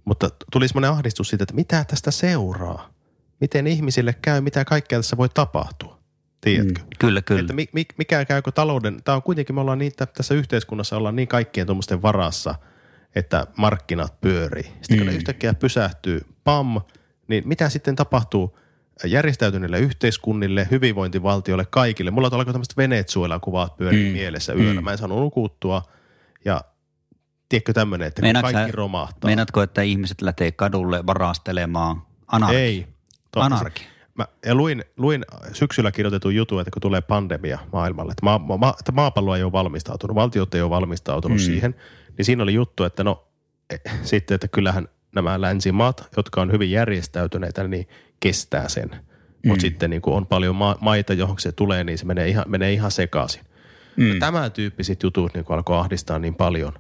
Mutta 0.06 0.30
tuli 0.52 0.68
semmoinen 0.68 0.92
ahdistus 0.92 1.30
siitä, 1.30 1.44
että 1.44 1.56
mitä 1.56 1.86
tästä 1.88 2.12
seuraa 2.12 2.90
miten 3.42 3.68
ihmisille 3.68 4.16
käy, 4.22 4.42
mitä 4.42 4.66
kaikkea 4.66 5.00
tässä 5.00 5.18
voi 5.18 5.30
tapahtua. 5.30 6.02
Tiedätkö? 6.42 6.82
Mm, 6.82 6.88
kyllä, 7.00 7.22
kyllä. 7.22 7.42
Että 7.42 7.54
mikä 7.98 8.26
käykö 8.26 8.52
talouden, 8.52 9.04
tämä 9.04 9.16
on 9.16 9.22
kuitenkin, 9.22 9.56
me 9.56 9.62
ollaan 9.62 9.78
niin, 9.78 9.92
tässä 10.18 10.34
yhteiskunnassa 10.34 10.98
ollaan 10.98 11.16
niin 11.16 11.28
kaikkien 11.28 11.68
tuommoisten 11.68 12.02
varassa, 12.02 12.56
että 13.16 13.48
markkinat 13.58 14.22
pyörii. 14.22 14.64
Sitten 14.64 14.98
mm. 14.98 14.98
kun 14.98 15.08
ne 15.08 15.16
yhtäkkiä 15.16 15.54
pysähtyy, 15.54 16.22
pam, 16.44 16.82
niin 17.28 17.48
mitä 17.48 17.70
sitten 17.70 17.96
tapahtuu 17.96 18.58
järjestäytyneille 19.06 19.80
yhteiskunnille, 19.80 20.68
hyvinvointivaltioille, 20.72 21.66
kaikille? 21.70 22.12
Mulla 22.12 22.30
alkoi 22.32 22.54
tämmöistä 22.54 22.74
Venezuela-kuvat 22.78 23.78
pyörii 23.78 24.06
mm. 24.06 24.14
mielessä 24.14 24.54
yöllä. 24.54 24.82
Mm. 24.82 24.86
Mä 24.86 24.92
en 24.92 24.98
saanut 24.98 25.20
nukuttua 25.20 25.82
ja 26.46 26.62
tiedätkö 27.50 27.74
tämmöinen, 27.74 28.08
että 28.08 28.22
Meinaatko 28.22 28.52
kaikki 28.52 28.72
romahtaa. 28.72 29.28
Meinaatko, 29.28 29.62
että 29.62 29.82
ihmiset 29.82 30.22
lähtee 30.22 30.52
kadulle 30.52 31.06
varastelemaan 31.06 32.02
anarki? 32.28 32.56
Ei, 32.56 32.88
Anarki. 33.36 33.84
Mä, 34.16 34.28
ja 34.46 34.56
luin, 34.56 34.84
luin 34.98 35.26
syksyllä 35.54 35.92
kirjoitetun 35.92 36.36
jutun, 36.36 36.62
että 36.62 36.72
kun 36.72 36.82
tulee 36.82 37.02
pandemia 37.02 37.60
maailmalle, 37.74 38.12
että, 38.12 38.26
maa, 38.26 38.40
ma, 38.40 38.74
että 38.80 38.92
maapallo 38.92 39.36
ei 39.36 39.44
ole 39.44 39.52
valmistautunut, 39.52 40.16
valtiot 40.16 40.56
ei 40.56 40.62
ole 40.62 40.70
valmistautunut 40.70 41.38
mm. 41.38 41.44
siihen, 41.44 41.76
niin 42.18 42.26
siinä 42.26 42.44
oli 42.44 42.54
juttu, 42.54 42.84
että 42.84 43.04
no 43.04 43.28
e, 43.70 43.76
sitten, 44.04 44.36
että 44.36 44.48
kyllähän 44.48 44.88
nämä 45.16 45.42
länsimaat, 45.42 46.10
jotka 46.18 46.42
on 46.42 46.52
hyvin 46.52 46.72
järjestäytyneitä, 46.72 47.68
niin 47.68 47.88
kestää 48.20 48.70
sen. 48.70 48.90
Mm. 48.90 49.50
Mutta 49.50 49.62
sitten 49.62 49.90
niin 49.90 50.02
kun 50.02 50.14
on 50.14 50.26
paljon 50.26 50.56
ma- 50.56 50.78
maita, 50.82 51.14
johon 51.14 51.40
se 51.40 51.52
tulee, 51.52 51.84
niin 51.84 51.98
se 51.98 52.06
menee 52.06 52.28
ihan, 52.28 52.46
menee 52.48 52.74
ihan 52.74 52.92
sekaisin. 52.92 53.42
Mm. 53.96 54.20
Tämä 54.20 54.50
tyyppiset 54.50 55.04
jutut 55.04 55.34
niin 55.34 55.46
alkoi 55.50 55.78
ahdistaa 55.80 56.20
niin 56.20 56.36
paljon. 56.36 56.74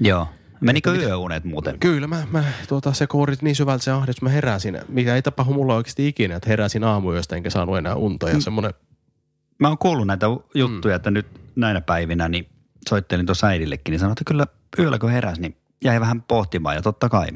Joo. 0.00 0.28
Menikö 0.60 0.92
mitä, 0.92 1.04
yöunet 1.04 1.44
muuten? 1.44 1.78
Kyllä, 1.78 2.06
mä, 2.06 2.26
mä 2.30 2.44
tuota, 2.68 2.92
se 2.92 3.06
kourit 3.06 3.42
niin 3.42 3.56
syvältä 3.56 3.84
se 3.84 3.90
ahdistus, 3.90 4.22
mä 4.22 4.28
heräsin, 4.28 4.78
mikä 4.88 5.14
ei 5.14 5.22
tapahdu 5.22 5.52
mulla 5.52 5.74
oikeasti 5.74 6.08
ikinä, 6.08 6.36
että 6.36 6.48
heräsin 6.48 6.84
aamuyöstä 6.84 7.36
enkä 7.36 7.50
saanut 7.50 7.78
enää 7.78 7.94
unta 7.94 8.28
ja 8.28 8.34
mm. 8.34 8.40
semmoinen. 8.40 8.74
Mä 9.58 9.68
oon 9.68 9.78
kuullut 9.78 10.06
näitä 10.06 10.26
juttuja, 10.54 10.94
mm. 10.94 10.96
että 10.96 11.10
nyt 11.10 11.26
näinä 11.56 11.80
päivinä 11.80 12.28
niin 12.28 12.48
soittelin 12.88 13.26
tuossa 13.26 13.46
äidillekin, 13.46 13.92
niin 13.92 14.00
sanoin, 14.00 14.12
että 14.12 14.24
kyllä 14.26 14.46
yöllä 14.78 14.98
kun 14.98 15.10
heräsi, 15.10 15.40
niin 15.40 15.56
jäi 15.84 16.00
vähän 16.00 16.22
pohtimaan 16.22 16.76
ja 16.76 16.82
totta 16.82 17.08
kai, 17.08 17.26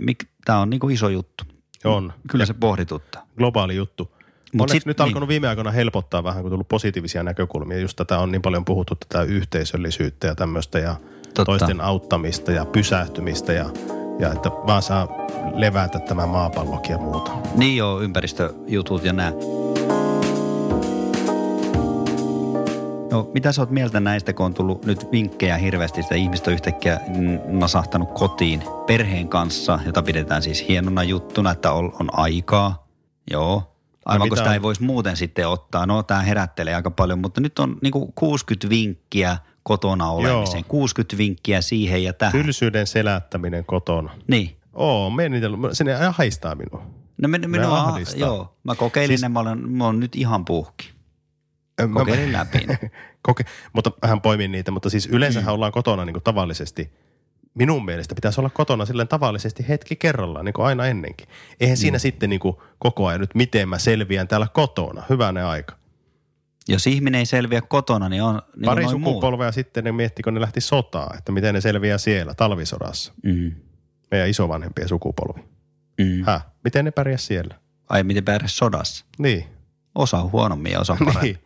tämä 0.44 0.58
on 0.58 0.70
niinku 0.70 0.88
iso 0.88 1.08
juttu. 1.08 1.44
On. 1.84 2.12
Kyllä 2.28 2.42
ja 2.42 2.46
se 2.46 2.54
pohdituttaa. 2.54 3.26
Globaali 3.38 3.76
juttu. 3.76 4.04
Mut 4.52 4.60
Onneksi 4.60 4.74
sit, 4.74 4.86
nyt 4.86 4.98
niin. 4.98 5.04
alkanut 5.04 5.28
viime 5.28 5.48
aikoina 5.48 5.70
helpottaa 5.70 6.24
vähän, 6.24 6.42
kun 6.42 6.50
tullut 6.50 6.68
positiivisia 6.68 7.22
näkökulmia. 7.22 7.78
Just 7.78 7.96
tätä 7.96 8.18
on 8.18 8.32
niin 8.32 8.42
paljon 8.42 8.64
puhuttu, 8.64 8.94
tätä 8.94 9.22
yhteisöllisyyttä 9.22 10.26
ja 10.26 10.34
tämmöistä 10.34 10.78
ja– 10.78 10.96
Totta. 11.34 11.44
toisten 11.44 11.80
auttamista 11.80 12.52
ja 12.52 12.64
pysähtymistä 12.64 13.52
ja, 13.52 13.70
ja 14.18 14.32
että 14.32 14.50
vaan 14.50 14.82
saa 14.82 15.08
levätä 15.54 15.98
tämä 15.98 16.26
maapallokin 16.26 16.92
ja 16.92 16.98
muuta. 16.98 17.30
Niin 17.54 17.76
joo, 17.76 18.00
ympäristöjutut 18.00 19.04
ja 19.04 19.12
nää. 19.12 19.32
No, 23.10 23.30
mitä 23.34 23.52
sä 23.52 23.62
oot 23.62 23.70
mieltä 23.70 24.00
näistä, 24.00 24.32
kun 24.32 24.46
on 24.46 24.54
tullut 24.54 24.84
nyt 24.84 25.12
vinkkejä 25.12 25.56
hirveästi, 25.56 26.02
sitä 26.02 26.14
ihmistä 26.14 26.50
on 26.50 26.54
yhtäkkiä 26.54 27.00
nasahtanut 27.46 28.12
kotiin 28.12 28.62
perheen 28.86 29.28
kanssa, 29.28 29.78
jota 29.86 30.02
pidetään 30.02 30.42
siis 30.42 30.68
hienona 30.68 31.02
juttuna, 31.02 31.50
että 31.50 31.72
on, 31.72 31.92
on 32.00 32.08
aikaa. 32.12 32.86
Joo. 33.30 33.62
Aivan 34.04 34.20
kun 34.20 34.26
mitä 34.26 34.40
sitä 34.40 34.48
on- 34.50 34.54
ei 34.54 34.62
voisi 34.62 34.82
muuten 34.82 35.16
sitten 35.16 35.48
ottaa. 35.48 35.86
No, 35.86 36.02
tämä 36.02 36.20
herättelee 36.22 36.74
aika 36.74 36.90
paljon, 36.90 37.18
mutta 37.18 37.40
nyt 37.40 37.58
on 37.58 37.76
niinku 37.82 38.12
60 38.14 38.68
vinkkiä 38.68 39.36
kotona 39.70 40.10
olemiseen. 40.10 40.58
Joo. 40.60 40.68
60 40.68 41.18
vinkkiä 41.18 41.60
siihen 41.60 42.04
ja 42.04 42.12
tähän. 42.12 42.32
Tylsyyden 42.32 42.86
selättäminen 42.86 43.64
kotona. 43.64 44.10
Niin. 44.28 44.56
Oo, 44.72 45.12
sinne 45.72 45.94
haistaa 45.94 46.54
minua. 46.54 46.86
No 47.22 47.28
me, 47.28 47.38
minua, 47.38 47.80
ahdistaa. 47.80 48.18
joo. 48.20 48.56
Mä 48.64 48.74
kokeilin 48.74 49.08
siis, 49.18 49.22
ne, 49.22 49.28
mä 49.28 49.40
olen, 49.40 49.70
mä 49.70 49.86
olen 49.86 50.00
nyt 50.00 50.16
ihan 50.16 50.44
puhki. 50.44 50.90
Ö, 51.80 51.86
mä- 51.86 52.00
Kokeilin 52.00 52.32
läpi. 52.32 52.58
Koke, 53.22 53.44
mutta 53.72 53.90
hän 54.02 54.20
poimin 54.20 54.52
niitä, 54.52 54.70
mutta 54.70 54.90
siis 54.90 55.06
yleensähän 55.06 55.54
ollaan 55.54 55.72
kotona 55.72 56.04
niin 56.04 56.14
kuin 56.14 56.22
tavallisesti. 56.24 56.92
Minun 57.54 57.84
mielestä 57.84 58.14
pitäisi 58.14 58.40
olla 58.40 58.50
kotona 58.50 58.86
silleen 58.86 59.08
tavallisesti 59.08 59.68
hetki 59.68 59.96
kerrallaan, 59.96 60.44
niin 60.44 60.52
kuin 60.52 60.66
aina 60.66 60.86
ennenkin. 60.86 61.28
Eihän 61.60 61.76
siinä 61.76 61.98
sitten 61.98 62.30
niin 62.30 62.40
kuin 62.40 62.56
koko 62.78 63.06
ajan 63.06 63.20
nyt, 63.20 63.34
miten 63.34 63.68
mä 63.68 63.78
selviän 63.78 64.28
täällä 64.28 64.46
kotona. 64.52 65.02
Hyvänä 65.10 65.48
aika. 65.48 65.79
Jos 66.72 66.86
ihminen 66.86 67.18
ei 67.18 67.26
selviä 67.26 67.60
kotona, 67.60 68.08
niin 68.08 68.22
on 68.22 68.34
niin 68.56 68.64
Pari 68.64 68.84
on 68.84 68.90
noin 68.90 69.00
muu. 69.00 69.10
sukupolvea 69.12 69.52
sitten 69.52 69.84
ne 69.84 69.92
miettii, 69.92 70.22
kun 70.22 70.34
ne 70.34 70.40
lähti 70.40 70.60
sotaan, 70.60 71.18
että 71.18 71.32
miten 71.32 71.54
ne 71.54 71.60
selviää 71.60 71.98
siellä 71.98 72.34
talvisodassa. 72.34 73.12
Mm. 73.22 73.52
Meidän 74.10 74.28
isovanhempien 74.28 74.88
sukupolvi. 74.88 75.40
Mm. 75.98 76.24
Häh? 76.26 76.46
Miten 76.64 76.84
ne 76.84 76.90
pärjäs 76.90 77.26
siellä? 77.26 77.54
Ai 77.88 78.02
miten 78.02 78.24
pärjäs 78.24 78.56
sodassa? 78.56 79.04
Niin. 79.18 79.44
Osa 79.94 80.18
on 80.18 80.32
huonommin 80.32 80.72
ja 80.72 80.80
osa 80.80 80.96
paremmin. 80.98 81.22
niin. 81.22 81.38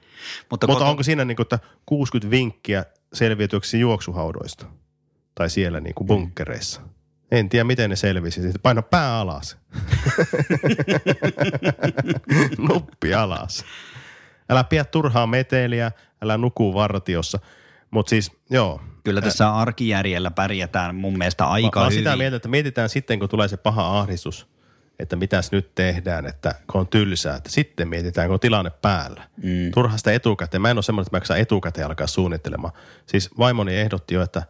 Mutta, 0.50 0.66
Mutta 0.66 0.66
koto- 0.66 0.90
onko 0.90 1.02
siinä 1.02 1.24
niin 1.24 1.36
kuin, 1.36 1.44
että 1.44 1.58
60 1.86 2.30
vinkkiä 2.30 2.84
selviytyäksi 3.12 3.80
juoksuhaudoista? 3.80 4.66
Tai 5.34 5.50
siellä 5.50 5.80
niin 5.80 5.94
kuin 5.94 6.06
bunkkereissa? 6.06 6.80
En 7.30 7.48
tiedä, 7.48 7.64
miten 7.64 7.90
ne 7.90 7.96
selvisi. 7.96 8.42
Sitten 8.42 8.60
paina 8.62 8.82
pää 8.82 9.18
alas. 9.20 9.56
Nuppi 12.68 13.14
alas. 13.14 13.64
Älä 14.48 14.64
pidä 14.64 14.84
turhaa 14.84 15.26
meteliä, 15.26 15.92
älä 16.22 16.38
nuku 16.38 16.74
vartiossa. 16.74 17.38
Mutta 17.90 18.10
siis, 18.10 18.32
joo. 18.50 18.80
Kyllä 19.04 19.20
tässä 19.20 19.54
arkijärjellä 19.54 20.30
pärjätään 20.30 20.94
mun 20.94 21.18
mielestä 21.18 21.46
aika 21.46 21.80
Mä 21.80 21.86
hyvin. 21.86 21.98
sitä 21.98 22.16
mieltä, 22.16 22.36
että 22.36 22.48
mietitään 22.48 22.88
sitten, 22.88 23.18
kun 23.18 23.28
tulee 23.28 23.48
se 23.48 23.56
paha 23.56 23.98
ahdistus, 24.00 24.46
että 24.98 25.16
mitäs 25.16 25.52
nyt 25.52 25.74
tehdään, 25.74 26.26
että 26.26 26.54
kun 26.70 26.80
on 26.80 26.88
tylsää, 26.88 27.36
että 27.36 27.50
sitten 27.50 27.88
mietitään, 27.88 28.28
kun 28.28 28.34
on 28.34 28.40
tilanne 28.40 28.70
päällä. 28.70 29.22
Mm. 29.42 29.70
Turha 29.74 29.96
sitä 29.96 30.12
etukäteen. 30.12 30.62
Mä 30.62 30.70
en 30.70 30.76
ole 30.76 30.82
semmoinen, 30.82 31.06
että 31.06 31.16
mä 31.16 31.18
jaksan 31.18 31.38
etukäteen 31.38 31.86
alkaa 31.86 32.06
suunnittelemaan. 32.06 32.72
Siis 33.06 33.30
vaimoni 33.38 33.74
ehdotti 33.74 34.14
jo, 34.14 34.22
että 34.22 34.42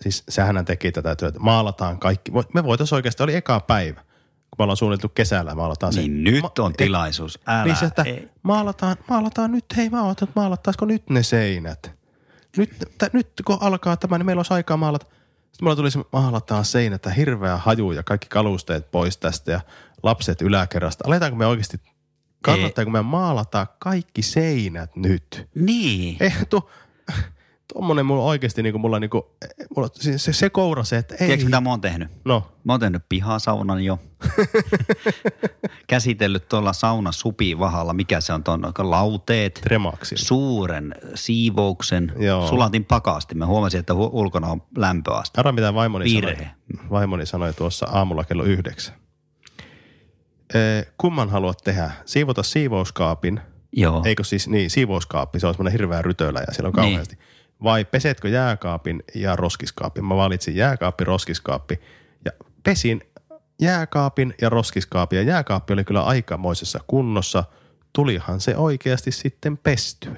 siis 0.00 0.24
sehän 0.28 0.64
teki 0.64 0.92
tätä 0.92 1.16
työtä. 1.16 1.38
Maalataan 1.38 1.98
kaikki. 1.98 2.32
Me 2.54 2.64
voitaisiin 2.64 2.96
oikeasti, 2.96 3.22
oli 3.22 3.34
eka 3.34 3.60
päivä, 3.60 4.00
kun 4.56 4.62
me 4.62 4.64
ollaan 4.64 4.76
suunniteltu 4.76 5.12
kesällä, 5.14 5.54
maalataan 5.54 5.92
se. 5.92 6.00
Niin 6.00 6.24
nyt 6.24 6.58
on 6.58 6.72
tilaisuus. 6.72 7.38
Älä. 7.46 7.64
Niin 7.64 7.76
se, 7.76 7.86
että 7.86 8.02
ei. 8.02 8.28
maalataan, 8.42 8.96
maalataan 9.08 9.52
nyt, 9.52 9.64
hei 9.76 9.90
mä 9.90 10.02
ootan, 10.02 10.28
että 10.28 10.40
maalattaisiko 10.40 10.84
nyt 10.84 11.10
ne 11.10 11.22
seinät. 11.22 11.92
Nyt, 12.56 12.70
t- 12.98 13.12
nyt 13.12 13.28
kun 13.44 13.58
alkaa 13.60 13.96
tämä, 13.96 14.18
niin 14.18 14.26
meillä 14.26 14.40
olisi 14.40 14.54
aikaa 14.54 14.76
maalata. 14.76 15.06
Sitten 15.06 15.58
mulla 15.60 15.76
tuli 15.76 15.90
se, 15.90 15.98
maalataan 16.12 16.64
seinät, 16.64 16.94
että 16.94 17.10
hirveä 17.10 17.56
haju 17.56 17.92
ja 17.92 18.02
kaikki 18.02 18.28
kalusteet 18.28 18.90
pois 18.90 19.16
tästä 19.16 19.52
ja 19.52 19.60
lapset 20.02 20.42
yläkerrasta. 20.42 21.04
Aletaanko 21.06 21.36
me 21.36 21.46
oikeasti, 21.46 21.80
kannattaako 22.42 22.90
me 22.90 23.02
maalata 23.02 23.66
kaikki 23.78 24.22
seinät 24.22 24.96
nyt? 24.96 25.48
Niin. 25.54 26.16
Ei, 26.20 26.32
tuo, 26.50 26.70
tuommoinen 27.72 28.06
mulla 28.06 28.22
oikeasti, 28.24 28.62
niin 28.62 28.72
kuin 28.72 28.80
mulla, 28.80 29.00
niin 29.00 29.10
kuin, 29.10 29.22
mulla 29.76 29.88
se, 29.94 30.18
se, 30.18 30.32
se 30.32 30.50
koura 30.50 30.84
se, 30.84 30.96
että 30.96 31.14
ei. 31.14 31.18
Tiedätkö 31.18 31.44
mitä 31.44 31.60
mä 31.60 31.70
oon 31.70 31.80
tehnyt? 31.80 32.08
No, 32.24 32.50
Mä 32.64 32.72
oon 32.72 32.80
tehnyt 32.80 33.02
pihasaunan 33.08 33.84
jo. 33.84 33.98
Käsitellyt 35.86 36.48
tuolla 36.48 36.72
sauna 36.72 37.12
supivahalla, 37.12 37.92
mikä 37.92 38.20
se 38.20 38.32
on 38.32 38.44
tuon 38.44 38.72
lauteet. 38.78 39.54
tremaksi. 39.54 40.14
Suuren 40.18 40.94
siivouksen. 41.14 42.12
Joo. 42.18 42.46
Sulatin 42.46 42.84
pakasti. 42.84 43.34
Mä 43.34 43.46
huomasin, 43.46 43.80
että 43.80 43.92
hu- 43.92 44.10
ulkona 44.12 44.48
on 44.48 44.62
lämpöaste. 44.76 45.40
Arva 45.40 45.52
mitä 45.52 45.74
vaimoni 45.74 46.04
Virhe. 46.04 46.34
sanoi, 46.34 46.90
vaimoni 46.90 47.26
sanoi 47.26 47.52
tuossa 47.52 47.86
aamulla 47.92 48.24
kello 48.24 48.44
yhdeksän. 48.44 48.94
Ee, 50.54 50.86
kumman 50.98 51.30
haluat 51.30 51.58
tehdä? 51.64 51.90
Siivota 52.04 52.42
siivouskaapin, 52.42 53.40
Joo. 53.72 54.02
eikö 54.04 54.24
siis 54.24 54.48
niin, 54.48 54.70
siivouskaappi, 54.70 55.40
se 55.40 55.46
on 55.46 55.54
semmoinen 55.54 55.72
hirveä 55.72 56.02
rytölä 56.02 56.40
ja 56.46 56.52
siellä 56.54 56.70
on 56.76 56.82
Niin. 56.84 57.00
Vai 57.64 57.84
pesetkö 57.84 58.28
jääkaapin 58.28 59.02
ja 59.14 59.36
roskiskaapin? 59.36 60.04
Mä 60.04 60.16
valitsin 60.16 60.56
jääkaappi, 60.56 61.04
roskiskaappi 61.04 61.80
ja 62.24 62.30
pesin 62.62 63.00
jääkaapin 63.60 64.34
ja 64.40 64.48
roskiskaapin 64.48 65.16
ja 65.16 65.22
jääkaappi 65.22 65.72
oli 65.72 65.84
kyllä 65.84 66.02
aikamoisessa 66.02 66.80
kunnossa. 66.86 67.44
Tulihan 67.92 68.40
se 68.40 68.56
oikeasti 68.56 69.12
sitten 69.12 69.58
pestyä. 69.58 70.14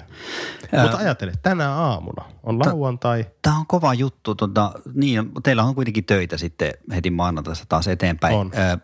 Ää- 0.73 0.81
Mutta 0.83 0.97
ajattele, 0.97 1.31
tänä 1.43 1.71
aamuna 1.71 2.25
on 2.43 2.59
lauantai. 2.59 3.25
Tämä 3.41 3.57
on 3.57 3.67
kova 3.67 3.93
juttu. 3.93 4.35
Tota, 4.35 4.71
niin, 4.93 5.31
teillä 5.43 5.63
on 5.63 5.75
kuitenkin 5.75 6.05
töitä 6.05 6.37
sitten 6.37 6.73
heti 6.95 7.09
maanantaista 7.11 7.65
taas 7.69 7.87
eteenpäin. 7.87 8.35
On. 8.35 8.51
Ö, 8.57 8.77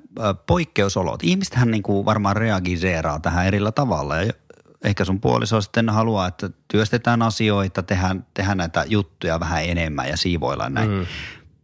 poikkeusolot. 0.47 1.23
Ihmistähän 1.23 1.71
niin 1.71 1.84
kuin 1.84 2.06
varmaan 2.06 2.36
reagiseeraa 2.36 3.19
tähän 3.19 3.45
erillä 3.45 3.71
tavalla. 3.71 4.15
Ja 4.15 4.34
ehkä 4.83 5.05
sun 5.05 5.21
puoliso 5.21 5.61
sitten 5.61 5.89
haluaa, 5.89 6.27
että 6.27 6.49
työstetään 6.67 7.21
asioita, 7.21 7.83
tehdään, 7.83 8.25
tehdään 8.33 8.57
näitä 8.57 8.85
juttuja 8.87 9.39
vähän 9.39 9.63
enemmän 9.65 10.09
ja 10.09 10.17
siivoillaan 10.17 10.73
näin. 10.73 10.89
Mm. 10.89 11.05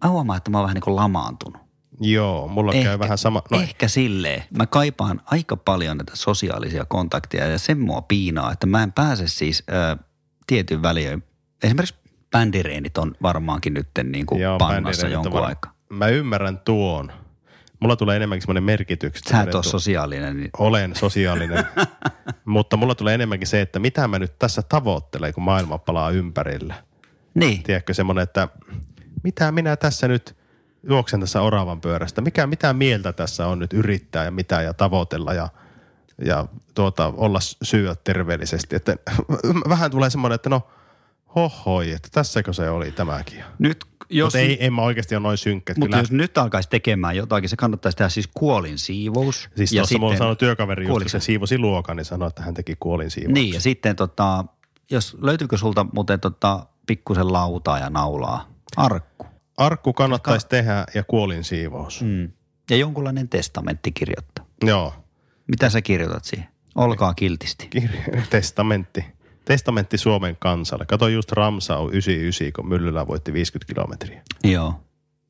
Mä 0.04 0.10
huomaan, 0.10 0.38
että 0.38 0.52
mä 0.52 0.58
oon 0.58 0.64
vähän 0.64 0.76
niin 0.76 0.82
kuin 0.84 0.96
lamaantunut. 0.96 1.62
Joo, 2.02 2.48
mulla 2.48 2.72
Ehkä, 2.74 2.90
käy 2.90 3.00
vähän 3.00 3.18
sama. 3.18 3.42
No, 3.52 3.62
ehkä 3.62 3.88
silleen. 3.88 4.44
Mä 4.58 4.66
kaipaan 4.66 5.22
aika 5.26 5.58
paljon 5.58 5.98
näitä 5.98 6.16
sosiaalisia 6.16 6.86
kontakteja 6.86 7.48
ja 7.48 7.60
sen 7.60 7.80
mua 7.80 8.02
piinaa, 8.02 8.52
että 8.52 8.68
mä 8.68 8.84
en 8.84 8.92
pääse 8.92 9.28
siis 9.28 9.64
ö, 9.70 9.98
tietyn 10.48 10.82
väliin. 10.82 11.24
Esimerkiksi 11.64 11.96
bändireenit 12.32 12.98
on 12.98 13.16
varmaankin 13.22 13.74
nyt 13.74 13.88
niin 14.04 14.26
kuin 14.26 14.42
Joo, 14.42 14.58
pannassa 14.58 15.08
jonkun 15.08 15.34
var- 15.34 15.44
aikaa. 15.50 15.74
Mä 15.90 16.08
ymmärrän 16.08 16.60
tuon. 16.60 17.12
Mulla 17.80 17.96
tulee 17.96 18.16
enemmänkin 18.16 18.42
semmoinen 18.42 18.64
merkitys. 18.64 19.14
Sä 19.30 19.42
et 19.42 19.56
ole 19.56 19.64
sosiaalinen. 19.64 20.38
Niin, 20.38 20.50
Olen 20.58 20.96
sosiaalinen, 20.96 21.66
mutta 22.46 22.78
mulla 22.78 22.96
tulee 22.96 23.14
enemmänkin 23.14 23.48
se, 23.48 23.62
että 23.62 23.80
mitä 23.80 24.08
mä 24.08 24.20
nyt 24.20 24.40
tässä 24.40 24.62
tavoittelen, 24.62 25.34
kun 25.34 25.44
maailma 25.44 25.78
palaa 25.78 26.10
ympärillä. 26.10 26.74
niin. 27.34 27.64
Tiedätkö 27.64 27.94
semmoinen, 27.94 28.24
että 28.24 28.48
mitä 29.24 29.52
minä 29.52 29.76
tässä 29.76 30.08
nyt 30.08 30.36
juoksen 30.84 31.20
tässä 31.20 31.42
oravan 31.42 31.82
pyörästä, 31.82 32.22
mikä, 32.22 32.48
mitä 32.48 32.74
mieltä 32.74 33.14
tässä 33.14 33.48
on 33.48 33.60
nyt 33.60 33.74
yrittää 33.74 34.26
ja 34.26 34.32
mitä 34.32 34.62
ja 34.62 34.74
tavoitella 34.74 35.34
ja, 35.34 35.50
ja 36.26 36.46
tuota, 36.74 37.14
olla 37.18 37.40
syödä 37.62 37.96
terveellisesti. 38.04 38.76
Että 38.76 38.96
vähän 39.70 39.92
tulee 39.92 40.10
semmoinen, 40.10 40.36
että 40.36 40.50
no 40.50 40.68
hohoi, 41.36 41.92
että 41.92 42.10
tässäkö 42.12 42.54
se 42.54 42.70
oli 42.70 42.92
tämäkin. 42.92 43.44
Nyt, 43.60 43.86
jos, 44.10 44.26
Mutta 44.34 44.38
ei, 44.40 44.66
en 44.66 44.74
mä 44.74 44.82
oikeasti 44.82 45.16
ole 45.16 45.24
noin 45.24 45.38
synkkä. 45.38 45.74
mutta 45.78 45.98
jos 45.98 46.12
nyt 46.12 46.38
alkaisi 46.38 46.70
tekemään 46.70 47.16
jotakin, 47.16 47.50
se 47.50 47.56
kannattaisi 47.56 47.98
tehdä 47.98 48.10
siis 48.10 48.30
kuolin 48.34 48.78
siivous. 48.78 49.50
siis 49.56 49.72
tuossa 49.72 49.98
mulla 50.00 50.18
sanoi 50.18 50.36
työkaveri, 50.36 50.88
just, 50.88 51.02
kun 51.02 51.10
se 51.10 51.20
siivosi 51.20 51.58
luokan, 51.58 51.98
niin 51.98 52.06
sanoi, 52.06 52.28
että 52.28 52.42
hän 52.44 52.54
teki 52.54 52.76
kuolin 52.80 53.12
siivouksen. 53.12 53.34
Niin, 53.34 53.54
ja 53.54 53.62
sitten 53.62 53.96
tota, 53.96 54.46
jos 54.92 55.18
löytyykö 55.22 55.58
sulta 55.58 55.86
muuten 55.94 56.20
tota, 56.20 56.66
pikkusen 56.88 57.34
lautaa 57.34 57.80
ja 57.80 57.90
naulaa? 57.90 58.50
Arkku. 58.78 59.26
Arkku 59.58 59.94
kannattaisi 59.94 60.48
tehdä 60.48 60.86
ja 60.96 61.04
kuolin 61.04 61.44
siivous. 61.44 62.02
Mm. 62.02 62.32
Ja 62.70 62.78
jonkunlainen 62.78 63.30
testamentti 63.30 63.92
kirjoittaa. 63.92 64.46
Joo, 64.66 64.94
Mitä 65.48 65.70
sä 65.70 65.82
kirjoitat 65.82 66.26
siihen? 66.26 66.48
Olkaa 66.76 67.14
kiltisti. 67.14 67.70
Kir- 67.76 68.22
testamentti. 68.30 69.06
Testamentti 69.46 69.98
Suomen 69.98 70.38
kansalle. 70.40 70.86
Kato 70.86 71.08
just 71.08 71.32
Ramsau 71.32 71.90
99, 71.90 72.54
kun 72.54 72.68
Myllylä 72.68 73.08
voitti 73.08 73.34
50 73.34 73.74
kilometriä. 73.74 74.22
Joo. 74.44 74.74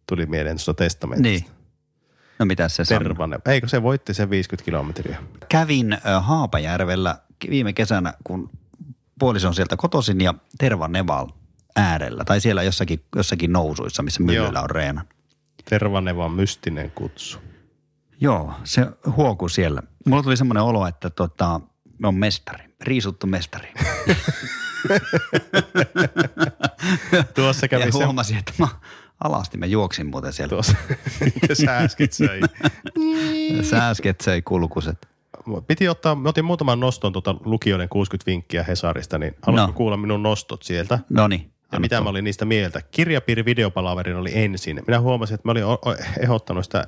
Tuli 0.08 0.26
mieleen 0.26 0.56
tuosta 0.56 0.74
testamentista. 0.74 1.48
Niin. 1.48 1.60
No 2.40 2.46
mitä 2.46 2.70
se? 2.70 2.84
Tervanen. 2.84 3.40
Eikö 3.48 3.68
se 3.68 3.84
voitti 3.84 4.14
sen 4.14 4.30
50 4.30 4.66
kilometriä? 4.66 5.18
Kävin 5.50 5.98
Haapajärvellä 6.20 7.20
viime 7.50 7.74
kesänä, 7.74 8.14
kun 8.24 8.50
puoliso 9.20 9.48
on 9.48 9.56
sieltä 9.56 9.78
kotoisin 9.78 10.22
ja 10.22 10.34
Tervaneval 10.58 11.28
äärellä. 11.76 12.24
Tai 12.26 12.42
siellä 12.42 12.64
jossakin, 12.64 13.04
jossakin 13.16 13.54
nousuissa, 13.54 14.04
missä 14.04 14.24
myllyllä 14.24 14.60
Joo. 14.60 14.64
on 14.64 14.70
reenan. 14.70 15.06
Tervanevan 15.70 16.32
mystinen 16.32 16.92
kutsu. 16.92 17.40
Joo, 18.22 18.54
se 18.64 18.88
huokuu 19.16 19.50
siellä. 19.50 19.84
Mulla 20.06 20.24
tuli 20.24 20.38
semmoinen 20.38 20.64
olo, 20.64 20.88
että 20.88 21.10
tota, 21.10 21.62
me 22.00 22.08
on 22.08 22.16
mestari, 22.16 22.64
riisuttu 22.82 23.28
mestari. 23.28 23.74
Tuossa 27.36 27.68
kävi 27.68 27.84
ja 27.84 27.92
se, 27.92 28.04
huomasin, 28.04 28.38
että 28.38 28.54
mä 28.58 28.68
Alasti 29.24 29.58
mä 29.58 29.66
juoksin 29.66 30.08
muuten 30.08 30.34
siellä. 30.34 30.50
Tuossa, 30.50 30.76
mitä 31.42 31.56
sä 31.56 31.78
äsken 31.78 32.08
söi. 32.12 32.42
Sä 33.62 33.90
äsken 33.90 34.16
söi 34.24 34.42
kulkuset. 34.42 35.08
Piti 35.68 35.90
ottaa, 35.90 36.16
mä 36.16 36.30
otin 36.30 36.46
muutaman 36.46 36.80
noston 36.80 37.14
tuota 37.14 37.36
lukijoiden 37.46 37.90
60 37.90 38.32
vinkkiä 38.32 38.64
Hesarista, 38.64 39.18
niin 39.18 39.36
haluatko 39.42 39.68
No. 39.68 39.74
kuulla 39.74 39.98
minun 39.98 40.24
nostot 40.24 40.64
sieltä? 40.64 41.00
No 41.10 41.28
niin. 41.28 41.52
Ja 41.72 41.80
mitä 41.80 42.02
mä 42.02 42.10
olin 42.10 42.24
niistä 42.24 42.46
mieltä? 42.46 42.82
Kirjapiiri 42.92 43.46
videopalaverin 43.46 44.16
oli 44.16 44.32
ensin. 44.34 44.82
Minä 44.88 45.00
huomasin, 45.00 45.36
että 45.36 45.48
mä 45.48 45.52
olin 45.52 45.64
ehdottanut 46.20 46.64
sitä 46.66 46.88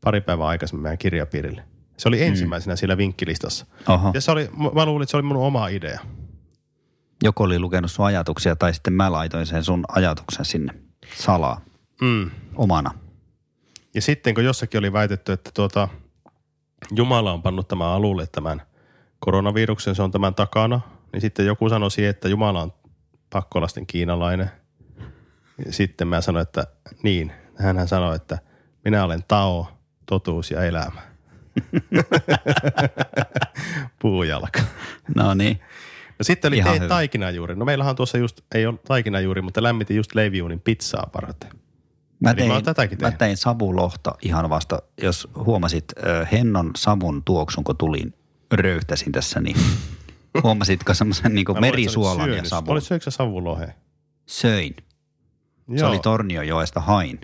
pari 0.00 0.20
päivää 0.20 0.46
aikaisemmin 0.46 0.82
meidän 0.82 0.98
kirjapiirille. 0.98 1.64
Se 2.00 2.08
oli 2.08 2.22
ensimmäisenä 2.22 2.76
siellä 2.76 2.96
vinkkilistassa. 2.96 3.66
Oho. 3.88 4.10
Ja 4.14 4.20
se 4.20 4.30
oli, 4.30 4.50
mä 4.74 4.84
luulin, 4.86 5.02
että 5.02 5.10
se 5.10 5.16
oli 5.16 5.22
mun 5.22 5.36
oma 5.36 5.68
idea. 5.68 6.00
Joku 7.22 7.42
oli 7.42 7.58
lukenut 7.58 7.90
sun 7.90 8.06
ajatuksia 8.06 8.56
tai 8.56 8.74
sitten 8.74 8.92
mä 8.92 9.12
laitoin 9.12 9.46
sen 9.46 9.64
sun 9.64 9.84
ajatuksen 9.88 10.44
sinne 10.44 10.74
salaa 11.16 11.60
Mm. 12.00 12.30
omana. 12.56 12.90
Ja 13.94 14.02
sitten 14.02 14.34
kun 14.34 14.44
jossakin 14.44 14.78
oli 14.78 14.92
väitetty, 14.92 15.32
että 15.32 15.50
tuota, 15.54 15.88
Jumala 16.94 17.32
on 17.32 17.42
pannut 17.42 17.68
tämän 17.68 17.88
alulle 17.88 18.26
tämän 18.26 18.62
koronaviruksen, 19.18 19.94
se 19.94 20.02
on 20.02 20.10
tämän 20.10 20.34
takana, 20.34 20.80
niin 21.12 21.20
sitten 21.20 21.46
joku 21.46 21.68
sanoi 21.68 21.90
siihen, 21.90 22.10
että 22.10 22.28
Jumala 22.28 22.62
on 22.62 22.72
pakkolasten 23.32 23.86
kiinalainen. 23.86 24.50
Ja 25.66 25.72
sitten 25.72 26.08
mä 26.08 26.20
sanoin, 26.20 26.42
että 26.42 26.66
niin. 27.02 27.32
Hänhän 27.58 27.88
sanoi, 27.88 28.16
että 28.16 28.38
minä 28.84 29.04
olen 29.04 29.24
Tao, 29.28 29.66
totuus 30.06 30.50
ja 30.50 30.64
elämä. 30.64 31.09
Puujalka. 34.02 34.60
No 35.14 35.34
niin. 35.34 35.60
No 36.18 36.22
sitten 36.22 36.48
oli 36.48 36.56
Ihan 36.56 36.74
hyvä. 36.74 36.88
taikinajuuri. 36.88 37.56
No 37.56 37.64
meillähän 37.64 37.96
tuossa 37.96 38.18
just, 38.18 38.40
ei 38.54 38.66
ole 38.66 38.78
taikinajuuri, 38.86 39.42
mutta 39.42 39.62
lämmitin 39.62 39.96
just 39.96 40.14
leiviuunin 40.14 40.60
pizzaa 40.60 41.10
varten. 41.14 41.50
Mä 42.20 42.30
Eli 42.30 42.48
mä 42.48 42.52
tein, 42.54 42.64
tätäkin 42.64 42.98
mä 42.98 43.02
tehnyt. 43.02 43.18
tein 43.18 43.36
savulohta 43.36 44.14
ihan 44.22 44.50
vasta, 44.50 44.82
jos 45.02 45.28
huomasit 45.34 45.84
ö, 46.06 46.26
Hennon 46.32 46.70
savun 46.76 47.22
tuoksun, 47.24 47.64
kun 47.64 47.76
tulin, 47.76 48.14
röyhtäsin 48.52 49.12
tässä, 49.12 49.40
niin 49.40 49.56
huomasitko 50.42 50.94
semmoisen 50.94 51.34
niin 51.34 51.46
Mä 51.54 51.60
merisuolan 51.60 52.32
ja 52.32 52.44
savun? 52.44 52.72
Olit 52.72 52.84
syöksä 52.84 53.10
savuloheen? 53.10 53.74
Söin. 54.26 54.76
Se 55.76 55.84
oli 55.84 55.98
Torniojoesta 55.98 56.80
hain 56.80 57.20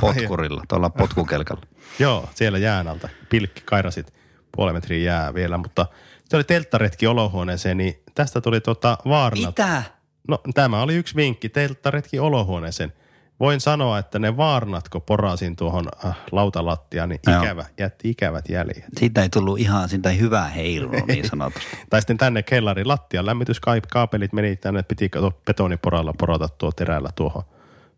potkurilla, 0.00 0.62
tuolla 0.68 0.90
potkukelkalla. 0.90 1.62
Joo, 1.98 2.28
siellä 2.34 2.58
jään 2.58 2.88
alta. 2.88 3.08
Pilkki 3.28 3.62
kairasit 3.64 4.14
puoli 4.56 4.72
metriä 4.72 5.12
jää 5.12 5.34
vielä, 5.34 5.58
mutta 5.58 5.86
se 6.24 6.36
oli 6.36 6.44
telttaretki 6.44 7.06
olohuoneeseen, 7.06 7.76
niin 7.76 8.02
tästä 8.14 8.40
tuli 8.40 8.60
tota 8.60 8.98
vaarna. 9.08 9.48
Mitä? 9.48 9.82
No 10.28 10.38
tämä 10.54 10.82
oli 10.82 10.94
yksi 10.94 11.16
vinkki, 11.16 11.48
telttaretki 11.48 12.18
olohuoneeseen. 12.18 12.92
Voin 13.40 13.60
sanoa, 13.60 13.98
että 13.98 14.18
ne 14.18 14.36
vaarnat, 14.36 14.88
kun 14.88 15.02
porasin 15.02 15.56
tuohon 15.56 15.88
äh, 16.06 16.16
lautalattiaan, 16.32 17.08
niin 17.08 17.20
Joo. 17.26 17.42
ikävä, 17.42 17.64
jätti 17.78 18.10
ikävät 18.10 18.48
jäljet. 18.48 18.84
Siitä 18.98 19.22
ei 19.22 19.28
tullut 19.28 19.58
ihan, 19.58 19.88
siitä 19.88 20.10
ei 20.10 20.18
hyvää 20.18 20.48
heilunut 20.48 21.06
niin 21.08 21.28
sanotusti. 21.28 21.78
Tai 21.90 22.00
sitten 22.00 22.18
tänne 22.18 22.42
kellarin 22.42 22.88
lattian 22.88 23.26
lämmityskaapelit 23.26 24.32
meni 24.32 24.56
tänne, 24.56 24.82
piti 24.82 25.10
betoniporalla 25.46 26.14
porata 26.18 26.48
tuo 26.48 26.72
terällä 26.72 27.10
tuohon, 27.14 27.42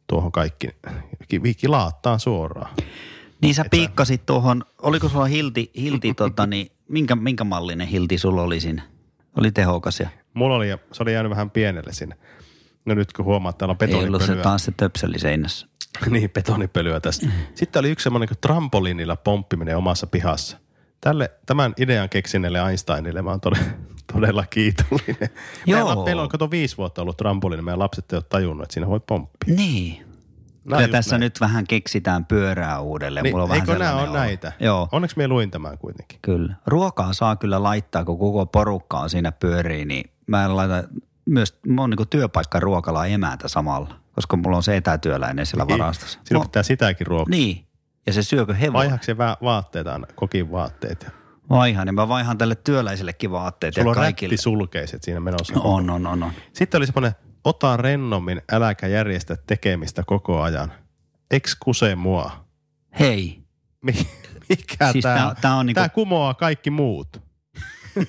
tuohon 0.08 0.32
kaikki. 0.32 0.68
Ki- 1.28 1.68
laattaan 1.68 2.20
suoraan. 2.20 2.76
Niin 3.42 3.54
sä 3.54 3.64
piikkasit 3.70 4.26
tuohon, 4.26 4.64
oliko 4.82 5.08
sulla 5.08 5.24
hilti, 5.24 5.70
hilti 5.76 6.14
tota, 6.24 6.46
niin, 6.46 6.70
minkä, 6.88 7.16
minkä 7.16 7.44
mallinen 7.44 7.88
hilti 7.88 8.18
sulla 8.18 8.42
oli 8.42 8.60
siinä? 8.60 8.82
Oli 9.36 9.52
tehokas 9.52 10.00
ja 10.00 10.08
Mulla 10.34 10.56
oli, 10.56 10.68
se 10.92 11.02
oli 11.02 11.12
jäänyt 11.12 11.30
vähän 11.30 11.50
pienelle 11.50 11.92
sinne. 11.92 12.16
No 12.86 12.94
nyt 12.94 13.12
kun 13.12 13.24
huomaat, 13.24 13.54
että 13.54 13.58
täällä 13.58 13.76
on 13.82 13.88
ei 13.88 13.94
ollut 13.94 14.20
se 14.20 14.26
betonipölyä. 14.26 14.42
taas 14.42 14.64
se 14.64 14.72
töpseli 14.76 15.18
seinässä. 15.18 15.66
niin, 16.10 16.30
betonipölyä 16.30 17.00
tästä. 17.00 17.26
Sitten 17.54 17.80
oli 17.80 17.90
yksi 17.90 18.04
semmoinen 18.04 18.28
kuin 18.28 18.38
trampoliinilla 18.40 19.16
pomppiminen 19.16 19.76
omassa 19.76 20.06
pihassa. 20.06 20.58
Tälle, 21.00 21.30
tämän 21.46 21.74
idean 21.76 22.08
keksineelle 22.08 22.58
Einsteinille 22.70 23.22
mä 23.22 23.30
oon 23.30 23.40
todella, 23.40 23.64
todella 24.12 24.44
kiitollinen. 24.50 25.28
Joo. 25.66 25.86
Meillä, 25.86 26.04
meillä 26.04 26.22
on 26.22 26.28
kato 26.28 26.50
viisi 26.50 26.76
vuotta 26.76 27.02
ollut 27.02 27.16
trampoliini, 27.16 27.62
meidän 27.62 27.78
lapset 27.78 28.12
ei 28.12 28.16
ole 28.16 28.24
tajunnut, 28.28 28.62
että 28.64 28.74
siinä 28.74 28.86
voi 28.88 29.00
pomppia. 29.00 29.54
Niin. 29.54 30.04
Nää 30.64 30.78
Kyllä 30.80 30.92
tässä 30.92 31.10
näin. 31.14 31.20
nyt 31.20 31.40
vähän 31.40 31.66
keksitään 31.66 32.24
pyörää 32.26 32.80
uudelleen. 32.80 33.22
Niin, 33.24 33.32
Mulla 33.34 33.42
on 33.42 33.48
vähän 33.48 33.68
eikö 33.70 33.78
nämä 33.78 33.94
ole 33.96 34.10
näitä? 34.18 34.52
Joo, 34.60 34.88
Onneksi 34.92 35.16
me 35.16 35.28
luin 35.28 35.50
tämän 35.50 35.78
kuitenkin. 35.78 36.18
kyllä. 36.22 36.54
Ruokaa 36.66 37.12
saa 37.12 37.36
kyllä 37.36 37.62
laittaa, 37.62 38.04
kun 38.04 38.18
koko 38.18 38.46
porukka 38.46 38.98
on 38.98 39.10
siinä 39.10 39.32
pyörii, 39.32 39.84
niin 39.84 40.10
mä 40.26 40.44
en 40.44 40.56
laita 40.56 40.84
myös, 41.24 41.58
mä 41.66 41.80
oon 41.82 41.90
niin 41.90 42.08
työpaikka 42.08 42.60
ruokala 42.60 43.06
emäntä 43.06 43.48
samalla, 43.48 43.94
koska 44.12 44.36
mulla 44.36 44.56
on 44.56 44.62
se 44.62 44.76
etätyöläinen 44.76 45.46
siellä 45.46 45.66
varastossa. 45.68 46.18
Sinun 46.24 46.40
No, 46.42 46.48
pitää 46.48 46.62
sitäkin 46.62 47.06
ruokaa. 47.06 47.30
niin, 47.30 47.64
ja 48.08 48.12
se 48.12 48.22
syökö 48.22 48.54
hevonen? 48.54 48.72
Vaihaako 48.72 49.04
se 49.04 49.18
va- 49.18 49.36
vaatteita 49.42 49.92
aina, 49.92 50.06
kokin 50.14 50.50
vaatteet? 50.50 51.02
Ja 51.02 51.10
Vaihan, 51.50 51.86
niin 51.86 51.94
mä 51.94 52.08
vaihan 52.08 52.38
tälle 52.38 52.54
työläisellekin 52.54 53.30
vaatteet 53.30 53.74
Sulla 53.74 53.86
ja 53.86 53.90
on 53.90 53.94
kaikille. 53.94 54.32
rättisulkeiset 54.32 55.02
siinä 55.02 55.20
menossa. 55.20 55.60
On, 55.60 55.90
on, 55.90 56.06
on, 56.06 56.22
on. 56.22 56.32
Sitten 56.52 56.78
oli 56.78 56.86
semmoinen, 56.86 57.12
ota 57.44 57.76
rennommin, 57.76 58.42
äläkä 58.52 58.86
järjestä 58.86 59.36
tekemistä 59.46 60.02
koko 60.06 60.42
ajan. 60.42 60.72
Eks 61.30 61.56
kuse 61.60 61.94
mua? 61.94 62.44
Hei, 63.00 63.42
Mi- 63.84 64.08
Mikä 64.48 64.92
Siis 64.92 65.02
tää, 65.02 65.16
tää- 65.18 65.34
tää 65.40 65.54
on 65.54 65.66
niinku- 65.66 65.80
Tää 65.80 65.88
kumoaa 65.88 66.34
kaikki 66.34 66.70
muut. 66.70 67.08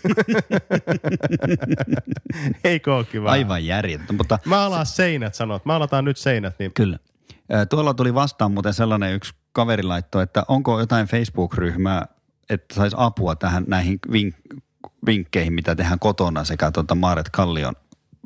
Ole 2.87 3.05
kiva? 3.05 3.31
aivan 3.31 3.65
järjetön, 3.65 4.15
mutta 4.15 4.39
Mä 4.45 4.65
alan 4.65 4.85
seinät 4.85 5.35
sanot. 5.35 5.65
Mä 5.65 5.75
alataan 5.75 6.05
nyt 6.05 6.17
seinät, 6.17 6.59
niin 6.59 6.73
Kyllä. 6.73 6.97
Tuolla 7.69 7.93
tuli 7.93 8.13
vastaan 8.13 8.51
muuten 8.51 8.73
sellainen 8.73 9.13
yksi 9.13 9.33
kaveri 9.51 9.83
laittoi, 9.83 10.23
että 10.23 10.43
onko 10.47 10.79
jotain 10.79 11.07
Facebook-ryhmää, 11.07 12.07
että 12.49 12.75
saisi 12.75 12.95
apua 12.99 13.35
tähän 13.35 13.63
näihin 13.67 13.99
vink- 14.11 14.59
vinkkeihin, 15.05 15.53
mitä 15.53 15.75
tehdään 15.75 15.99
kotona 15.99 16.43
sekä 16.43 16.71
tuota 16.71 16.95
Maaret 16.95 17.29
Kallion 17.29 17.73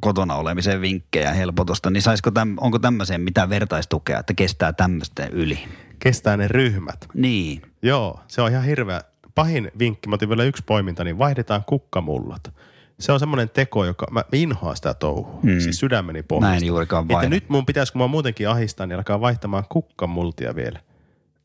kotona 0.01 0.35
olemiseen 0.35 0.81
vinkkejä 0.81 1.29
ja 1.29 1.33
helpotusta, 1.33 1.89
niin 1.89 2.01
saisiko 2.01 2.31
täm, 2.31 2.55
onko 2.59 2.79
tämmöiseen 2.79 3.21
mitään 3.21 3.49
vertaistukea, 3.49 4.19
että 4.19 4.33
kestää 4.33 4.73
tämmöisten 4.73 5.29
yli? 5.31 5.59
kestää 5.99 6.37
ne 6.37 6.47
ryhmät. 6.47 7.07
Niin. 7.13 7.61
Joo, 7.81 8.19
se 8.27 8.41
on 8.41 8.51
ihan 8.51 8.63
hirveä. 8.63 9.01
Pahin 9.35 9.71
vinkki, 9.79 10.09
mä 10.09 10.15
otin 10.15 10.29
vielä 10.29 10.43
yksi 10.43 10.63
poiminta, 10.65 11.03
niin 11.03 11.17
vaihdetaan 11.17 11.63
kukkamullat. 11.65 12.53
Se 12.99 13.11
on 13.11 13.19
semmoinen 13.19 13.49
teko, 13.49 13.85
joka, 13.85 14.07
mä 14.11 14.23
inhoan 14.33 14.75
sitä 14.75 14.93
touhua, 14.93 15.39
mm. 15.43 15.59
siis 15.59 15.79
sydämeni 15.79 16.23
pohjasta. 16.23 16.49
Mä 16.49 16.55
en 16.55 16.65
juurikaan 16.65 17.03
Että 17.03 17.13
vaihda. 17.13 17.29
nyt 17.29 17.49
mun 17.49 17.65
pitäisi, 17.65 17.93
kun 17.93 18.01
mä 18.01 18.07
muutenkin 18.07 18.49
ahistan, 18.49 18.89
niin 18.89 18.97
alkaa 18.97 19.21
vaihtamaan 19.21 19.63
kukkamultia 19.69 20.55
vielä. 20.55 20.79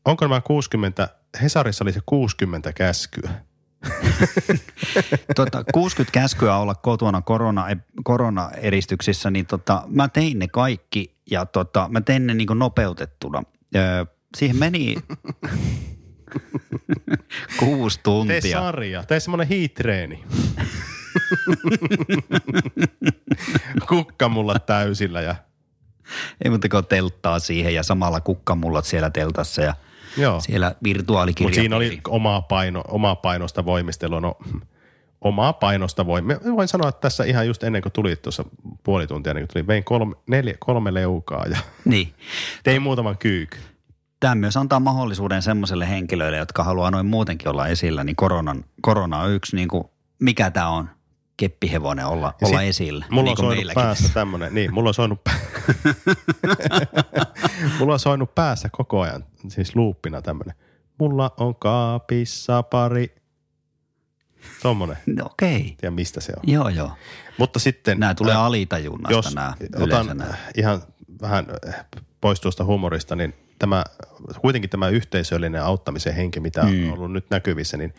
Onko 0.05 0.25
nämä 0.27 0.41
60, 0.41 1.09
Hesarissa 1.41 1.83
oli 1.83 1.93
se 1.93 1.99
60 2.05 2.73
käskyä. 2.73 3.29
Tota, 5.35 5.63
60 5.73 6.11
käskyä 6.13 6.57
olla 6.57 6.75
kotona 6.75 7.21
korona, 7.21 7.65
koronaeristyksissä, 8.03 9.31
niin 9.31 9.45
tota, 9.45 9.83
mä 9.87 10.07
tein 10.09 10.39
ne 10.39 10.47
kaikki 10.47 11.15
ja 11.31 11.45
tota, 11.45 11.87
mä 11.91 12.01
tein 12.01 12.27
ne 12.27 12.33
niin 12.33 12.47
nopeutettuna. 12.55 13.43
Öö, 13.75 14.05
siihen 14.37 14.57
meni 14.57 14.95
kuusi 17.59 17.97
Tee 17.97 18.03
tuntia. 18.03 18.59
sarja, 18.59 19.03
tee 19.03 19.19
semmoinen 19.19 19.47
hiitreeni. 19.47 20.23
Kukkamullat 23.89 24.65
täysillä 24.65 25.21
ja 25.21 25.35
Ei 26.43 26.49
muuta 26.49 26.69
kuin 26.69 26.85
telttaa 26.85 27.39
siihen 27.39 27.75
ja 27.75 27.83
samalla 27.83 28.21
kukkamullat 28.21 28.85
siellä 28.85 29.09
teltassa 29.09 29.61
ja 29.61 29.73
joo. 30.17 30.39
siellä 30.39 30.75
virtuaalikirja. 30.83 31.47
Mutta 31.47 31.61
siinä 31.61 31.75
oli 31.75 32.01
omaa, 32.07 32.41
paino, 32.41 32.83
omaa 32.87 33.15
painosta 33.15 33.65
voimistelua. 33.65 34.19
No, 34.19 34.37
omaa 35.21 35.53
painosta 35.53 36.05
voi. 36.05 36.21
Mä 36.21 36.35
voin 36.55 36.67
sanoa, 36.67 36.89
että 36.89 37.01
tässä 37.01 37.23
ihan 37.23 37.47
just 37.47 37.63
ennen 37.63 37.81
kuin 37.81 37.93
tulit 37.93 38.21
tuossa 38.21 38.45
puoli 38.83 39.07
tuntia, 39.07 39.33
niin 39.33 39.47
tuli, 39.53 39.67
vein 39.67 39.83
kolme, 39.83 40.15
neljä, 40.27 40.55
kolme 40.59 40.93
leukaa 40.93 41.45
ja 41.45 41.57
Niin. 41.85 42.13
tein 42.63 42.81
muutaman 42.81 43.17
kyykyn. 43.17 43.59
Tämä 44.19 44.35
myös 44.35 44.57
antaa 44.57 44.79
mahdollisuuden 44.79 45.41
semmoiselle 45.41 45.89
henkilöille, 45.89 46.37
jotka 46.37 46.63
haluaa 46.63 46.91
noin 46.91 47.05
muutenkin 47.05 47.49
olla 47.49 47.67
esillä, 47.67 48.03
niin 48.03 48.15
koronan, 48.15 48.65
korona 48.81 49.19
on 49.19 49.31
yksi, 49.31 49.55
niin 49.55 49.67
kuin, 49.67 49.83
mikä 50.19 50.51
tämä 50.51 50.69
on, 50.69 50.89
keppihevonen 51.39 52.05
olla, 52.05 52.33
Ja 52.41 52.47
olla 52.47 52.59
sit 52.59 52.69
esillä. 52.69 53.05
Mulla 53.09 53.23
niin 53.23 53.45
on 53.45 53.55
soinut 53.55 53.73
päässä 53.73 54.09
tämmönen, 54.13 54.53
niin, 54.53 54.73
mulla 54.73 54.89
on 54.89 54.93
soinut, 54.93 55.19
mulla 57.79 57.93
on 57.93 57.99
soinut 57.99 58.35
päässä 58.35 58.69
koko 58.71 59.01
ajan, 59.01 59.25
siis 59.47 59.75
luuppina 59.75 60.21
tämmönen. 60.21 60.55
Mulla 60.97 61.31
on 61.37 61.55
kaapissa 61.55 62.63
pari, 62.63 63.15
tommonen, 64.61 64.97
No, 65.05 65.25
Okei, 65.25 65.75
tiedä 65.77 65.91
mistä 65.95 66.21
se 66.21 66.33
on. 66.37 66.43
joo 66.53 66.69
joo. 66.69 66.91
Mutta 67.37 67.59
sitten... 67.59 67.99
Nämä 67.99 68.13
tulee 68.13 68.35
äh, 68.35 68.41
alitajunnasta 68.41 69.17
jos 69.17 69.35
nämä 69.35 69.53
otan 69.79 70.07
nämä. 70.07 70.33
ihan 70.57 70.81
vähän 71.21 71.45
äh, 71.67 71.85
pois 72.21 72.41
tuosta 72.41 72.65
humorista, 72.65 73.15
niin 73.15 73.33
tämä, 73.59 73.83
kuitenkin 74.41 74.69
tämä 74.69 74.89
yhteisöllinen 74.89 75.63
auttamisen 75.63 76.15
henki, 76.15 76.39
mitä 76.39 76.63
mm. 76.63 76.87
on 76.87 76.93
ollut 76.93 77.11
nyt 77.11 77.25
näkyvissä, 77.29 77.77
niin 77.77 77.93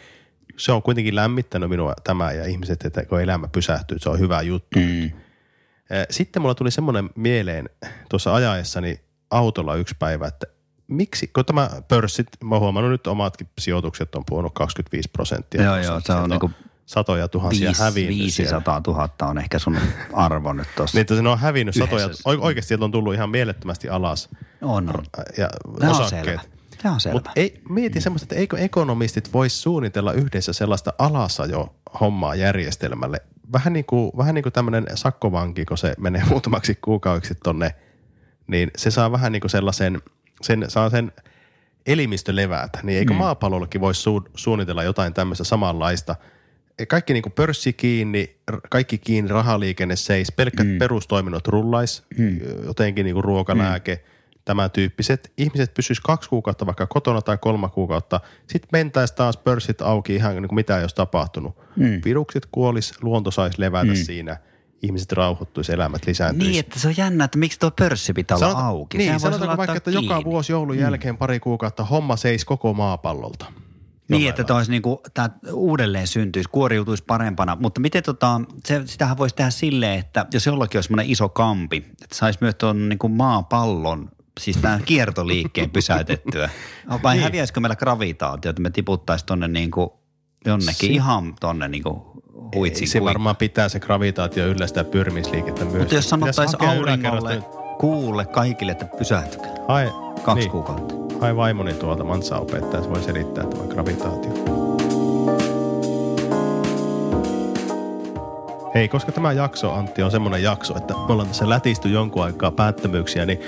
se 0.57 0.73
on 0.73 0.83
kuitenkin 0.83 1.15
lämmittänyt 1.15 1.71
minua 1.71 1.95
tämä 2.05 2.33
ja 2.33 2.45
ihmiset, 2.45 2.85
että 2.85 3.05
kun 3.05 3.21
elämä 3.21 3.49
pysähtyy, 3.49 3.99
se 3.99 4.11
on 4.11 4.19
hyvä 4.19 4.43
juttu. 4.43 4.79
Mm. 4.79 5.11
Sitten 6.11 6.43
mulla 6.43 6.55
tuli 6.55 6.71
semmoinen 6.71 7.11
mieleen 7.17 7.69
tuossa 8.09 8.35
ajaessani, 8.35 9.01
autolla 9.31 9.75
yksi 9.75 9.95
päivä, 9.99 10.27
että 10.27 10.47
miksi, 10.87 11.27
kun 11.29 11.45
tämä 11.45 11.71
pörssit, 11.89 12.27
mä 12.45 12.55
oon 12.55 12.61
huomannut 12.63 12.91
nyt 12.93 13.07
omatkin 13.07 13.49
sijoitukset 13.59 14.15
on 14.15 14.23
puhunut 14.27 14.55
25 14.55 15.09
prosenttia. 15.13 15.63
Joo, 15.63 15.77
joo, 15.77 15.85
se 15.85 15.93
on 15.93 16.03
Sieltä 16.03 16.29
niinku 16.29 16.51
satoja 16.87 17.29
tuhansia 17.29 17.67
Viis, 17.69 17.79
hävinnyt 17.79 18.33
siellä. 18.33 18.63
500 18.65 18.81
000 18.87 19.09
on 19.23 19.39
ehkä 19.39 19.59
sun 19.59 19.79
arvo 20.13 20.53
nyt 20.53 20.69
tossa. 20.77 20.95
Niin, 20.99 21.01
että 21.01 21.23
ne 21.23 21.29
on 21.29 21.39
hävinnyt 21.39 21.75
satoja, 21.75 22.05
Yhdessä. 22.05 22.29
oi- 22.31 22.39
oikeasti 22.41 22.75
on 22.81 22.91
tullut 22.91 23.15
ihan 23.15 23.31
mielettömästi 23.31 23.89
alas 23.89 24.29
On, 24.63 24.89
on. 24.99 25.05
ja 25.39 25.49
Tämä 25.79 25.91
on 25.93 26.01
osakkeet. 26.01 26.25
selvä. 26.41 26.60
Tämä 26.83 26.95
on 26.95 27.01
selvä. 27.01 27.15
Mutta 27.15 27.31
ei, 27.37 27.61
mieti 27.69 28.01
semmoista, 28.01 28.25
että 28.25 28.37
eikö 28.37 28.59
ekonomistit 28.59 29.33
voisi 29.33 29.57
suunnitella 29.57 30.13
yhdessä 30.13 30.53
sellaista 30.53 30.93
alasajo 30.99 31.75
hommaa 32.01 32.35
järjestelmälle. 32.35 33.21
Vähän 33.53 33.73
niin 33.73 33.85
kuin, 33.85 34.13
vähän 34.17 34.35
niin 34.35 34.43
kuin 34.43 34.53
tämmöinen 34.53 34.87
sakkovanki, 34.95 35.65
kun 35.65 35.79
se 35.79 35.95
menee 35.99 36.23
muutamaksi 36.31 36.79
kuukaudeksi 36.83 37.35
tonne, 37.35 37.75
niin 38.47 38.71
se 38.77 38.91
saa 38.91 39.13
vähän 39.13 39.33
niin 39.33 39.41
kuin 39.41 39.51
sellaisen, 39.51 40.03
sen, 40.43 40.65
saa 40.69 40.91
sen 40.91 41.13
elimistö 41.87 42.37
levätä. 42.37 42.79
Niin 42.83 42.99
eikö 42.99 43.13
mm. 43.13 43.19
maapallollekin 43.19 43.81
voisi 43.81 44.01
su, 44.01 44.23
suunnitella 44.35 44.83
jotain 44.83 45.15
tämmöistä 45.15 45.45
samanlaista? 45.45 46.17
Kaikki 46.89 47.13
niin 47.13 47.23
kuin 47.23 47.33
pörssi 47.33 47.73
kiinni, 47.73 48.37
kaikki 48.71 48.99
kiinni, 48.99 49.31
rahaliikenne 49.31 49.97
seis, 49.97 50.33
pelkkät 50.33 50.67
mm. 50.67 50.79
perustoiminnot 50.79 51.49
rullais, 51.49 52.03
mm. 52.19 52.41
jotenkin 52.65 53.05
niin 53.05 53.15
kuin 53.15 53.25
ruoka, 53.25 53.59
lääke, 53.59 54.05
tämän 54.51 54.71
tyyppiset. 54.71 55.33
Ihmiset 55.39 55.75
pysyis 55.75 56.01
kaksi 56.01 56.29
kuukautta 56.29 56.67
vaikka 56.67 56.87
kotona 56.87 57.23
tai 57.23 57.39
kolme 57.39 57.69
kuukautta. 57.69 58.21
Sitten 58.47 58.69
mentäisiin 58.73 59.17
taas 59.17 59.37
pörssit 59.37 59.83
auki 59.83 60.15
ihan 60.15 60.37
niin 60.37 60.49
kuin 60.49 60.55
mitä 60.55 60.77
ei 60.77 60.83
olisi 60.83 60.97
tapahtunut. 60.97 61.59
Mm. 61.77 62.01
Virukset 62.05 62.47
kuolis, 62.53 63.03
luonto 63.03 63.31
saisi 63.31 63.61
levätä 63.61 63.85
mm. 63.93 63.95
siinä, 63.95 64.37
ihmiset 64.83 65.13
rauhoittuisi, 65.13 65.73
elämät 65.73 66.07
lisääntyisi. 66.07 66.51
Niin, 66.51 66.61
että 66.61 66.81
se 66.81 66.89
on 66.89 66.95
jännä, 66.97 67.25
että 67.25 67.39
miksi 67.39 67.59
tuo 67.59 67.71
pörssi 67.71 68.13
pitää 68.13 68.37
olla 68.37 68.47
Sanota- 68.47 68.65
auki. 68.65 68.99
Niin, 68.99 69.09
Sehän 69.09 69.21
sanotaanko 69.21 69.57
vaikka, 69.57 69.77
että 69.77 69.91
joka 69.91 70.15
kiinni. 70.15 70.25
vuosi 70.25 70.53
joulun 70.53 70.79
jälkeen 70.79 71.17
pari 71.17 71.41
kuukautta 71.41 71.85
homma 71.85 72.17
seis 72.17 72.45
koko 72.45 72.75
maapallolta. 72.75 73.47
Niin, 74.09 74.29
että 74.29 74.45
tämä 74.45 74.63
niinku, 74.69 75.03
tää 75.15 75.31
uudelleen 75.53 76.07
syntyisi, 76.07 76.49
kuoriutuisi 76.53 77.05
parempana. 77.07 77.57
Mutta 77.61 77.81
miten 77.81 78.03
tota, 78.03 78.41
se, 78.65 78.83
sitähän 78.85 79.19
voisi 79.19 79.35
tehdä 79.35 79.51
silleen, 79.51 79.99
että 79.99 80.27
jos 80.35 80.47
jollakin 80.47 80.79
olisi 80.79 80.87
semmoinen 80.87 81.11
iso 81.11 81.29
kampi, 81.29 81.77
että 81.77 82.17
saisi 82.17 82.39
myös 82.43 82.55
tuon 82.55 82.89
niinku 82.89 83.09
maapallon, 83.09 84.11
siis 84.41 84.57
tämän 84.57 84.83
kiertoliikkeen 84.85 85.71
pysäytettyä. 85.81 86.51
Vai 87.03 87.15
niin. 87.15 87.25
häviäisikö 87.25 87.61
meillä 87.61 87.77
gravitaatio, 87.77 88.51
että 88.51 88.63
me 88.63 88.71
tiputtaisiin 88.71 89.27
tuonne 89.27 89.49
niinku 89.49 90.01
jonnekin 90.47 90.75
Si- 90.75 90.93
ihan 90.93 91.35
tuonne 91.41 91.69
niinku 91.69 92.11
huitsin 92.55 92.89
se 92.89 93.05
varmaan 93.05 93.37
pitää 93.37 93.69
se 93.69 93.81
gravitaatio 93.81 94.47
yllä 94.47 94.67
sitä 94.67 94.85
pyrmisliikettä 94.85 95.65
myös. 95.65 95.79
Mutta 95.79 95.95
jos 95.95 96.09
sanottaisiin 96.09 96.69
auringolle, 96.69 97.43
kuulle 97.79 98.27
kaikille, 98.27 98.73
että 98.73 98.85
pysähtykää. 98.99 99.51
Hae, 99.69 99.93
Kaksi 100.23 100.41
niin, 100.41 100.51
kuukautta. 100.51 100.95
hae 101.21 101.37
vaimoni 101.37 101.75
tuolta 101.75 102.05
Mansa 102.05 102.39
opettaja, 102.39 102.83
se 102.83 102.91
voi 102.91 103.03
selittää 103.03 103.45
tämän 103.45 103.67
gravitaatio. 103.69 104.31
Hei, 108.75 108.89
koska 108.89 109.13
tämä 109.13 109.33
jakso, 109.33 109.73
Antti, 109.73 110.03
on 110.03 110.11
semmoinen 110.11 110.43
jakso, 110.43 110.77
että 110.77 110.95
me 110.95 111.13
ollaan 111.13 111.29
tässä 111.29 111.49
lätisty 111.49 111.89
jonkun 111.89 112.25
aikaa 112.25 112.51
päättömyyksiä, 112.51 113.27
niin, 113.27 113.41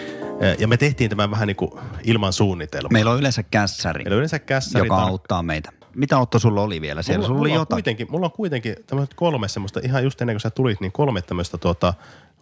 ja 0.59 0.69
me 0.69 0.77
tehtiin 0.77 1.11
tämän 1.11 1.31
vähän 1.31 1.47
niin 1.47 1.57
kuin 1.57 1.71
ilman 2.05 2.33
suunnitelmaa. 2.33 2.89
Meillä 2.93 3.11
on 3.11 3.19
yleensä 3.19 3.43
kässäri, 3.43 3.99
Meillä 4.05 4.15
on 4.15 4.19
yleensä 4.19 4.39
kässäri 4.39 4.87
joka 4.87 4.97
tar- 4.97 5.09
auttaa 5.09 5.43
meitä. 5.43 5.73
Mitä 5.97 6.19
Otto 6.19 6.39
sulla 6.39 6.63
oli 6.63 6.81
vielä 6.81 7.03
siellä? 7.03 7.19
Mulla, 7.19 7.27
Sulla 7.27 7.39
mulla, 7.39 7.49
oli 7.49 7.53
on 7.59 7.61
jotain. 7.63 7.77
kuitenkin, 7.77 8.07
mulla 8.11 8.27
on 8.27 8.33
kuitenkin 8.33 8.77
tämmöiset 8.87 9.15
kolme 9.15 9.49
semmoista, 9.49 9.81
ihan 9.85 10.05
just 10.05 10.21
ennen 10.21 10.35
kuin 10.35 10.41
sä 10.41 10.51
tulit, 10.51 10.81
niin 10.81 10.93
kolme 10.93 11.23
tämmöistä 11.23 11.59
tuota, 11.59 11.95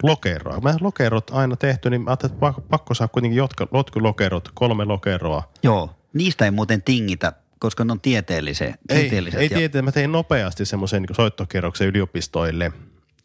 lokeroa. 0.02 0.60
Mä 0.60 0.74
lokerot 0.80 1.30
aina 1.30 1.56
tehty, 1.56 1.90
niin 1.90 2.02
mä 2.02 2.10
ajattelin, 2.10 2.34
että 2.34 2.62
pakko, 2.70 2.94
saa 2.94 3.08
kuitenkin 3.08 3.36
jotka, 3.36 3.68
lotkulokerot, 3.70 4.48
kolme 4.54 4.84
lokeroa. 4.84 5.42
Joo, 5.62 5.90
niistä 6.12 6.44
ei 6.44 6.50
muuten 6.50 6.82
tingitä, 6.82 7.32
koska 7.58 7.84
ne 7.84 7.92
on 7.92 8.00
tieteellisiä. 8.00 8.74
Ei, 8.88 9.10
ei 9.16 9.48
ja- 9.50 9.56
tiedä, 9.58 9.82
mä 9.82 9.92
tein 9.92 10.12
nopeasti 10.12 10.64
semmoisen 10.64 11.02
niin 11.02 11.14
soittokierroksen 11.16 11.88
yliopistoille. 11.88 12.72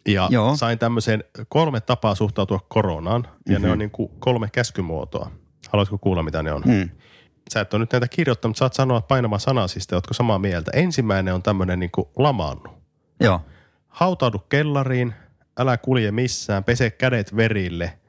Ja 0.07 0.27
Joo. 0.31 0.55
Sain 0.55 0.79
tämmöisen 0.79 1.23
kolme 1.49 1.81
tapaa 1.81 2.15
suhtautua 2.15 2.59
koronaan, 2.67 3.23
ja 3.23 3.29
Mhm. 3.29 3.51
mm-hmm. 3.51 3.65
ne 3.65 3.71
on 3.71 3.79
niin 3.79 3.91
kuin 3.91 4.11
kolme 4.19 4.49
käskymuotoa. 4.53 5.31
Haluatko 5.69 5.97
kuulla, 5.97 6.23
mitä 6.23 6.43
ne 6.43 6.51
on? 6.53 6.63
Hmm. 6.63 6.89
Sä 7.53 7.61
et 7.61 7.73
ole 7.73 7.79
nyt 7.83 7.91
näitä 7.91 8.07
kirjoittanut, 8.07 8.49
mutta 8.51 8.59
saat 8.59 8.73
sanoa 8.73 9.01
painava 9.01 9.39
sana 9.39 9.67
siis, 9.67 9.93
ootko 9.93 10.13
samaa 10.13 10.39
mieltä. 10.39 10.71
Ensimmäinen 10.73 11.33
on 11.33 11.43
tämmöinen 11.43 11.79
niin 11.79 11.91
kuin 11.91 12.07
lamaannu. 12.17 12.69
Joo, 13.19 13.41
Hautaudu 13.87 14.39
kellariin, 14.39 15.13
älä 15.59 15.77
kulje 15.77 16.11
missään, 16.11 16.63
pese 16.63 16.89
kädet 16.89 17.35
verille 17.35 17.99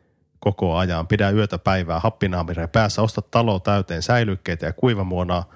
koko 0.41 0.77
ajan, 0.77 1.07
pidä 1.07 1.31
yötä 1.31 1.59
päivää 1.59 2.01
happinaamire 2.01 2.67
päässä, 2.67 3.03
osta 3.03 3.23
talo 3.23 3.59
täyteen 3.59 4.03
säilykkeitä 4.03 4.67
ja 4.67 4.73
kuivamuonaa, 4.73 5.51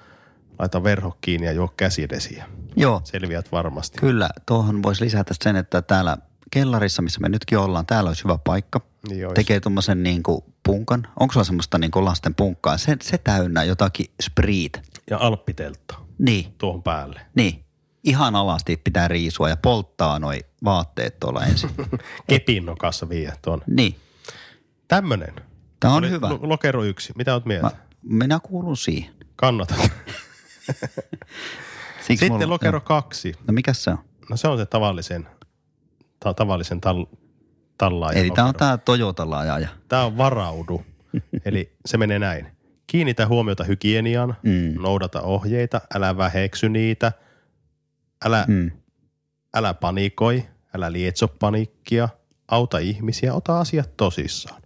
laita 0.59 0.83
verho 0.83 1.17
kiinni 1.21 1.47
ja 1.47 1.53
juo 1.53 1.69
käsidesiä. 1.77 2.45
joo. 2.77 3.01
Selviät 3.05 3.53
varmasti. 3.53 3.99
Kyllä, 3.99 4.31
tuohon 4.47 4.83
voisi 4.83 5.05
lisätä 5.05 5.35
sen, 5.43 5.57
että 5.57 5.83
täällä 5.83 6.17
kellarissa, 6.51 7.03
missä 7.03 7.21
me 7.21 7.29
nytkin 7.29 7.59
ollaan, 7.59 7.87
täällä 7.87 8.09
olisi 8.09 8.25
hyvä 8.25 8.39
paikka. 8.45 8.81
Niin 9.09 9.27
olisi. 9.27 9.35
Tekee 9.35 9.61
tuommoisen 9.61 10.03
niin 10.03 10.23
kuin 10.23 10.45
punkan. 10.63 11.07
Onko 11.21 11.33
sulla 11.33 11.45
semmoista 11.45 11.79
niin 11.79 11.91
kuin 11.91 12.05
lasten 12.05 12.35
punkkaa? 12.35 12.79
Se, 12.79 12.97
se 13.03 13.19
täynnä 13.19 13.65
jotakin 13.65 14.07
spriit. 14.23 14.83
Ja 15.11 15.19
alppiteltta 15.19 15.95
Niin, 16.19 16.55
tuohon 16.59 16.83
päälle. 16.83 17.21
niin. 17.35 17.65
Ihan 18.05 18.37
alasti 18.37 18.77
pitää 18.77 19.09
riisua 19.09 19.49
ja 19.49 19.57
polttaa 19.57 20.19
noi 20.19 20.41
vaatteet 20.65 21.21
tuolla 21.21 21.45
ensin. 21.45 21.71
Kepin 22.29 22.67
nokassa 22.67 23.09
vie 23.09 23.33
tuon. 23.43 23.63
niin, 23.67 23.97
Tämmönen. 24.89 25.35
tämä 25.81 25.95
on 25.95 25.99
Oli 25.99 26.11
hyvä. 26.11 26.29
lo- 26.29 26.39
Lokero 26.43 26.85
yksi. 26.85 27.13
Mitä 27.17 27.35
oot 27.35 27.45
mieltä? 27.45 27.67
Mä, 27.67 27.73
minä 28.03 28.41
kuulun 28.43 28.77
siihen. 28.77 29.15
Kannatan. 29.37 29.79
Sitten 32.07 32.33
mulla- 32.33 32.49
lokero 32.49 32.81
kaksi. 32.81 33.33
No 33.47 33.53
mikä 33.53 33.73
se 33.73 33.91
on? 33.91 33.99
No 34.31 34.37
se 34.37 34.49
on 34.49 34.59
se 34.59 34.67
tavallisen, 34.67 35.29
ta- 36.21 36.35
tavallisen 36.35 36.81
tal, 36.81 37.07
tallaajan 37.79 38.21
Eli 38.25 38.31
tämä 38.31 38.49
on 38.49 38.55
tämä 38.55 38.79
Toyotalla 38.79 39.39
ajaja. 39.39 39.69
Tämä 39.89 40.05
on 40.05 40.17
varaudu. 40.17 40.85
Eli 41.45 41.73
se 41.87 41.97
menee 41.97 42.19
näin. 42.19 42.47
Kiinnitä 42.87 43.27
huomiota 43.27 43.65
hygieniaan, 43.65 44.37
Mm. 44.43 44.83
noudata 44.83 45.21
ohjeita, 45.21 45.81
älä 45.95 46.17
väheksy 46.17 46.69
niitä, 46.69 47.13
älä, 48.25 48.45
mm. 48.49 48.71
Älä 49.55 49.75
panikoi, 49.75 50.45
älä 50.77 50.93
lietso 50.93 51.29
paniikkia, 51.29 52.09
auta 52.49 52.79
ihmisiä, 52.79 53.35
ota 53.35 53.61
asiat 53.61 53.97
tosissaan. 53.97 54.63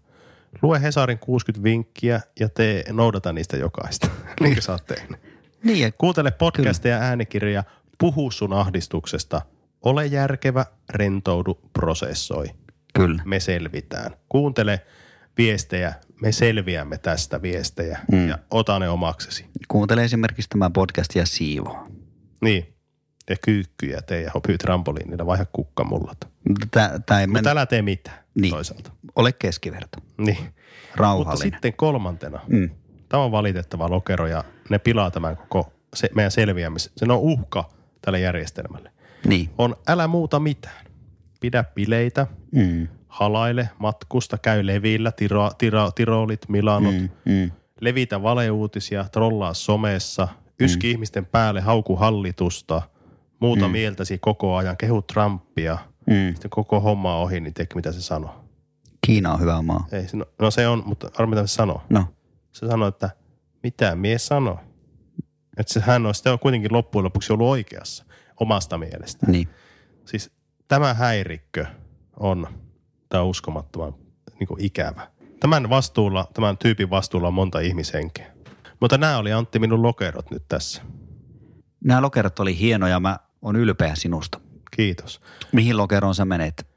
Lue 0.62 0.82
Hesarin 0.82 1.18
60 1.18 1.62
vinkkiä 1.64 2.20
ja 2.40 2.48
tee, 2.48 2.84
noudata 2.92 3.32
niistä 3.32 3.56
jokaista, 3.56 4.06
niin 4.40 4.52
kuin 4.54 4.62
sä 4.62 4.72
oot 4.72 4.86
tehnyt. 4.86 5.20
Niin, 5.64 5.80
ja 5.80 5.92
Kuuntele 5.92 6.30
podcasteja 6.30 6.96
ja 6.96 7.02
äänikirjoja, 7.02 7.64
puhu 7.98 8.30
sun 8.30 8.52
ahdistuksesta, 8.52 9.42
ole 9.84 10.06
järkevä, 10.06 10.66
rentoudu, 10.90 11.60
prosessoi. 11.72 12.46
kyllä. 12.94 13.22
Me 13.24 13.40
selvitään. 13.40 14.10
Kuuntele 14.28 14.80
viestejä, 15.38 15.94
me 16.22 16.32
selviämme 16.32 16.98
tästä 16.98 17.42
viestejä 17.42 17.98
mm. 18.12 18.28
ja 18.28 18.38
ota 18.50 18.78
ne 18.78 18.88
omaksesi. 18.88 19.46
Kuuntele 19.68 20.04
esimerkiksi 20.04 20.48
tämä 20.48 20.70
podcast 20.70 21.14
ja 21.14 21.26
siivoa. 21.26 21.86
Niin. 22.42 22.74
Ja 23.30 23.36
kyykkyjä 23.44 24.02
tee 24.02 24.20
ja 24.22 24.30
hopyy 24.34 24.58
trampoliinilla, 24.58 25.26
vaiha 25.26 25.44
kukkamullat. 25.52 26.18
Mutta 26.48 26.90
mennä, 27.26 27.50
älä 27.50 27.66
tee 27.66 27.82
mitään 27.82 28.18
Niin. 28.34 28.50
toisaalta. 28.54 28.90
ole 29.16 29.32
keskiverto. 29.32 29.98
Niin. 30.18 30.38
Mutta 30.38 30.52
Rauhallinen. 30.96 31.52
sitten 31.52 31.72
kolmantena, 31.76 32.40
Mm. 32.48 32.70
tämä 33.08 33.22
on 33.22 33.32
valitettava 33.32 33.90
lokero 33.90 34.26
ja 34.26 34.44
ne 34.70 34.78
pilaa 34.78 35.10
tämän 35.10 35.36
koko 35.36 35.72
se, 35.94 36.08
meidän 36.14 36.30
selviämis. 36.30 36.92
Se 36.96 37.04
on 37.04 37.18
uhka 37.18 37.70
tälle 38.02 38.20
järjestelmälle. 38.20 38.90
Niin. 39.26 39.50
On 39.58 39.76
älä 39.88 40.06
muuta 40.08 40.40
mitään. 40.40 40.84
Pidä 41.40 41.64
bileitä, 41.74 42.26
Mm. 42.52 42.88
halaile, 43.08 43.68
matkusta, 43.78 44.38
käy 44.38 44.66
levillä, 44.66 45.12
tiro, 45.12 45.50
tiro, 45.58 45.90
tirolit, 45.90 46.48
milanot, 46.48 46.94
Mm. 46.94 47.08
Mm. 47.24 47.50
levitä 47.80 48.22
valeuutisia, 48.22 49.04
trollaa 49.12 49.54
somessa, 49.54 50.28
yski 50.60 50.86
mm. 50.86 50.90
ihmisten 50.90 51.26
päälle, 51.26 51.60
hauku 51.60 51.96
hallitusta, 51.96 52.82
muuta 53.40 53.68
mm. 53.68 53.72
mieltäsi 53.72 54.18
koko 54.18 54.56
ajan, 54.56 54.76
kehu 54.76 55.02
Trumpia, 55.02 55.78
Mm. 56.06 56.32
sitten 56.32 56.50
koko 56.50 56.80
homma 56.80 57.16
ohi, 57.16 57.40
niin 57.40 57.54
teki 57.54 57.74
mitä 57.76 57.92
se 57.92 58.02
sanoo. 58.02 58.44
Kiina 59.06 59.32
on 59.32 59.40
hyvä 59.40 59.62
maa. 59.62 59.86
Ei, 59.92 60.08
se- 60.08 60.16
no, 60.16 60.24
no 60.38 60.50
se 60.50 60.68
on, 60.68 60.82
mutta 60.86 61.10
arvo 61.18 61.30
mitä 61.30 61.46
se 61.46 61.54
sanoo. 61.54 61.82
No, 61.88 62.04
Se 62.52 62.66
sanoo, 62.66 62.88
että 62.88 63.10
mitä 63.62 63.96
mies 63.96 64.26
sanoo. 64.26 64.58
Että 65.56 65.72
se, 65.72 65.80
hän 65.80 66.06
on 66.06 66.14
sitten 66.14 66.32
on 66.32 66.38
kuitenkin 66.38 66.72
loppujen 66.72 67.04
lopuksi 67.04 67.32
ollut 67.32 67.48
oikeassa 67.48 68.04
omasta 68.40 68.78
mielestä. 68.78 69.26
niin. 69.26 69.48
Siis 70.04 70.30
tämä 70.68 70.94
häirikkö 70.94 71.66
on, 72.20 72.46
tämä 73.08 73.22
on 73.22 73.28
uskomattoman 73.28 73.94
niin 74.38 74.48
kuin 74.48 74.64
ikävä. 74.64 75.08
Tämän 75.40 75.70
vastuulla, 75.70 76.28
tämän 76.34 76.58
tyypin 76.58 76.90
vastuulla 76.90 77.28
on 77.28 77.34
monta 77.34 77.60
ihmishenkeä. 77.60 78.32
Mutta 78.80 78.98
nämä 78.98 79.18
oli 79.18 79.32
Antti 79.32 79.58
minun 79.58 79.82
lokerot 79.82 80.30
nyt 80.30 80.44
tässä. 80.48 80.82
Nämä 81.84 82.02
lokerot 82.02 82.38
oli 82.38 82.58
hienoja. 82.58 83.00
Mä 83.00 83.18
on 83.42 83.56
ylpeä 83.56 83.94
sinusta. 83.94 84.40
Kiitos. 84.76 85.20
Mihin 85.52 85.76
lokeroon 85.76 86.14
sä 86.14 86.24
menet? 86.24 86.74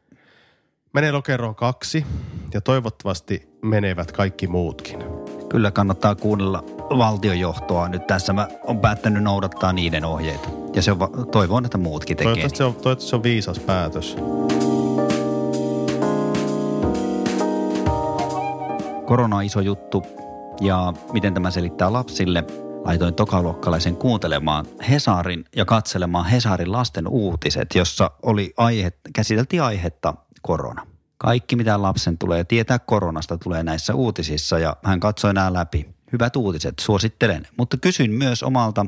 menee 0.93 1.11
lokeroon 1.11 1.55
kaksi 1.55 2.05
ja 2.53 2.61
toivottavasti 2.61 3.49
menevät 3.61 4.11
kaikki 4.11 4.47
muutkin. 4.47 5.03
Kyllä 5.49 5.71
kannattaa 5.71 6.15
kuunnella 6.15 6.63
valtiojohtoa. 6.97 7.89
Nyt 7.89 8.07
tässä 8.07 8.33
mä 8.33 8.47
on 8.63 8.79
päättänyt 8.79 9.23
noudattaa 9.23 9.73
niiden 9.73 10.05
ohjeita. 10.05 10.49
Ja 10.75 10.81
se 10.81 10.91
on, 10.91 10.99
va- 10.99 11.09
toivon, 11.31 11.65
että 11.65 11.77
muutkin 11.77 12.17
tekee 12.17 12.33
Toivottavasti 12.33 12.57
se 12.57 12.63
on, 12.63 12.73
toivottavasti 12.73 13.09
se 13.09 13.15
on 13.15 13.23
viisas 13.23 13.59
päätös. 13.59 14.17
Korona 19.05 19.37
on 19.37 19.43
iso 19.43 19.59
juttu 19.59 20.03
ja 20.61 20.93
miten 21.13 21.33
tämä 21.33 21.51
selittää 21.51 21.93
lapsille. 21.93 22.43
Laitoin 22.85 23.13
tokaluokkalaisen 23.13 23.95
kuuntelemaan 23.95 24.65
Hesarin 24.89 25.45
ja 25.55 25.65
katselemaan 25.65 26.25
Hesarin 26.25 26.71
lasten 26.71 27.07
uutiset, 27.07 27.75
jossa 27.75 28.11
oli 28.23 28.53
aihe, 28.57 28.91
käsiteltiin 29.13 29.63
aihetta 29.63 30.13
korona. 30.41 30.87
Kaikki 31.17 31.55
mitä 31.55 31.81
lapsen 31.81 32.17
tulee 32.17 32.43
tietää 32.43 32.79
koronasta 32.79 33.37
tulee 33.37 33.63
näissä 33.63 33.95
uutisissa 33.95 34.59
ja 34.59 34.75
hän 34.83 34.99
katsoi 34.99 35.33
nämä 35.33 35.53
läpi. 35.53 35.89
Hyvät 36.11 36.35
uutiset, 36.35 36.79
suosittelen. 36.79 37.47
Mutta 37.57 37.77
kysyn 37.77 38.11
myös 38.11 38.43
omalta 38.43 38.85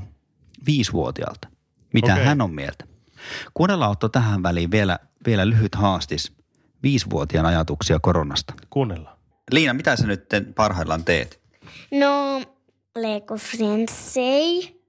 viisivuotiaalta, 0.65 1.47
mitä 1.93 2.13
Okei. 2.13 2.25
hän 2.25 2.41
on 2.41 2.53
mieltä. 2.53 2.85
Kuunnellaan 3.53 3.91
Otto 3.91 4.09
tähän 4.09 4.43
väliin 4.43 4.71
vielä, 4.71 4.99
vielä 5.25 5.49
lyhyt 5.49 5.75
haastis. 5.75 6.31
Viisivuotiaan 6.83 7.45
ajatuksia 7.45 7.99
koronasta. 8.01 8.53
Kuunnellaan. 8.69 9.17
Liina, 9.51 9.73
mitä 9.73 9.95
sä 9.95 10.07
nyt 10.07 10.25
parhaillaan 10.55 11.05
teet? 11.05 11.39
No, 11.91 12.41
Lego 12.95 13.37
Sensei, 13.37 14.79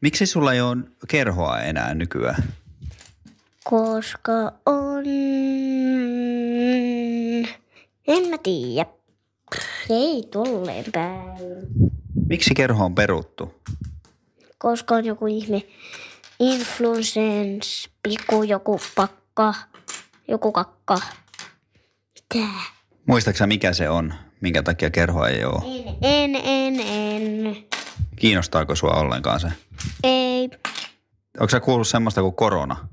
Miksi 0.00 0.26
sulla 0.26 0.52
ei 0.52 0.60
ole 0.60 0.76
kerhoa 1.08 1.60
enää 1.60 1.94
nykyään? 1.94 2.44
koska 3.64 4.32
on... 4.66 5.04
En 8.08 8.28
mä 8.30 8.38
tiedä. 8.42 8.86
Ei 9.90 10.28
tolleen 10.30 10.84
päin. 10.92 11.38
Miksi 12.28 12.54
kerho 12.54 12.84
on 12.84 12.94
peruttu? 12.94 13.54
Koska 14.58 14.94
on 14.94 15.04
joku 15.04 15.26
ihme 15.26 15.62
influensens, 16.40 17.90
piku, 18.02 18.42
joku 18.42 18.80
pakka, 18.96 19.54
joku 20.28 20.52
kakka. 20.52 21.00
Mitä? 22.14 22.48
Muistaaksä 23.06 23.46
mikä 23.46 23.72
se 23.72 23.88
on, 23.88 24.14
minkä 24.40 24.62
takia 24.62 24.90
kerhoa 24.90 25.28
ei 25.28 25.44
ole? 25.44 25.62
En, 26.02 26.34
en, 26.34 26.36
en, 26.44 26.80
en. 26.80 27.56
Kiinnostaako 28.16 28.74
sua 28.76 28.90
ollenkaan 28.90 29.40
se? 29.40 29.48
Ei, 30.04 30.50
Onko 31.40 31.48
sä 31.50 31.60
kuullut 31.60 31.88
semmoista 31.88 32.20
kuin 32.22 32.34
korona? 32.34 32.88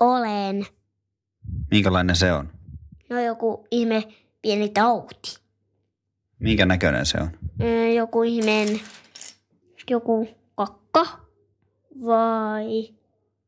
olen. 0.00 0.66
Minkälainen 1.70 2.16
se 2.16 2.32
on? 2.32 2.48
No 3.10 3.20
joku 3.20 3.66
ihme 3.70 4.02
pieni 4.42 4.68
tauti. 4.68 5.36
Minkä 6.38 6.66
näköinen 6.66 7.06
se 7.06 7.18
on? 7.18 7.30
Ö, 7.62 7.88
joku 7.92 8.22
ihmeen, 8.22 8.80
joku 9.90 10.28
kakka 10.54 11.06
vai 12.06 12.94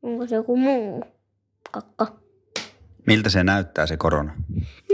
onko 0.03 0.27
se 0.27 0.35
joku 0.35 0.57
muu 0.57 1.05
kakka? 1.71 2.19
Miltä 3.07 3.31
se 3.31 3.45
näyttää 3.45 3.87
se 3.87 3.97
korona? 3.97 4.35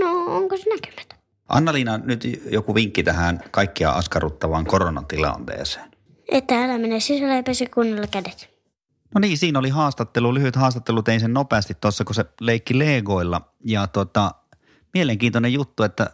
No 0.00 0.36
onko 0.36 0.56
se 0.56 0.70
näkymätön? 0.70 1.18
Anna-Liina, 1.48 1.98
nyt 1.98 2.24
joku 2.50 2.74
vinkki 2.74 3.02
tähän 3.02 3.40
kaikkia 3.50 3.90
askarruttavaan 3.90 4.64
koronatilanteeseen. 4.66 5.90
Että 6.28 6.64
älä 6.64 6.78
mene 6.78 7.00
sisälle 7.00 7.36
ja 7.36 7.42
pese 7.42 7.66
kunnolla 7.66 8.06
kädet. 8.06 8.54
No 9.14 9.18
niin, 9.18 9.38
siinä 9.38 9.58
oli 9.58 9.68
haastattelu, 9.68 10.34
lyhyt 10.34 10.56
haastattelu, 10.56 11.02
tein 11.02 11.20
sen 11.20 11.34
nopeasti 11.34 11.74
tuossa, 11.80 12.04
kun 12.04 12.14
se 12.14 12.24
leikki 12.40 12.78
Legoilla. 12.78 13.40
Ja 13.64 13.86
tota, 13.86 14.34
mielenkiintoinen 14.94 15.52
juttu, 15.52 15.82
että 15.82 16.10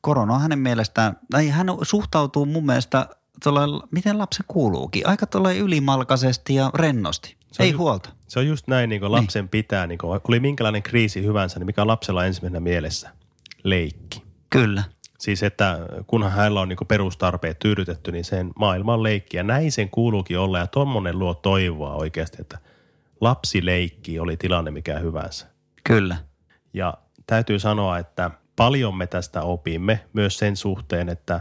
korona 0.00 0.34
on 0.34 0.40
hänen 0.40 0.58
mielestään, 0.58 1.18
tai 1.30 1.48
hän 1.48 1.66
suhtautuu 1.82 2.46
mun 2.46 2.66
mielestä, 2.66 3.08
tuolla, 3.42 3.86
miten 3.90 4.18
lapsen 4.18 4.44
kuuluukin, 4.48 5.06
aika 5.08 5.26
tuolla 5.26 5.52
ylimalkaisesti 5.52 6.54
ja 6.54 6.70
rennosti. 6.74 7.36
Se 7.52 7.62
Ei 7.62 7.72
ju- 7.72 7.78
huolta. 7.78 8.10
Se 8.28 8.38
on 8.38 8.46
just 8.46 8.68
näin, 8.68 8.88
niin 8.88 9.00
kuin 9.00 9.12
lapsen 9.12 9.42
niin. 9.42 9.48
pitää, 9.48 9.86
niin 9.86 9.98
kuin, 9.98 10.20
oli 10.28 10.40
minkälainen 10.40 10.82
kriisi 10.82 11.22
hyvänsä, 11.24 11.58
niin 11.58 11.66
mikä 11.66 11.82
on 11.82 11.88
lapsella 11.88 12.24
ensimmäisenä 12.24 12.60
mielessä? 12.60 13.10
Leikki. 13.62 14.22
Kyllä. 14.50 14.82
Siis 15.18 15.42
että 15.42 15.78
kunhan 16.06 16.32
hänellä 16.32 16.60
on 16.60 16.68
niin 16.68 16.76
kuin 16.76 16.88
perustarpeet 16.88 17.58
tyydytetty, 17.58 18.12
niin 18.12 18.24
sen 18.24 18.50
maailma 18.58 18.94
on 18.94 19.02
leikki. 19.02 19.36
Ja 19.36 19.42
näin 19.42 19.72
sen 19.72 19.90
kuuluukin 19.90 20.38
olla. 20.38 20.58
Ja 20.58 20.66
tommonen 20.66 21.18
luo 21.18 21.34
toivoa 21.34 21.94
oikeasti, 21.94 22.36
että 22.40 22.58
lapsi 23.20 23.64
leikki 23.66 24.18
oli 24.18 24.36
tilanne 24.36 24.70
mikä 24.70 24.98
hyvänsä. 24.98 25.46
Kyllä. 25.84 26.16
Ja 26.74 26.94
täytyy 27.26 27.58
sanoa, 27.58 27.98
että 27.98 28.30
paljon 28.56 28.96
me 28.96 29.06
tästä 29.06 29.42
opimme 29.42 30.00
myös 30.12 30.38
sen 30.38 30.56
suhteen, 30.56 31.08
että 31.08 31.40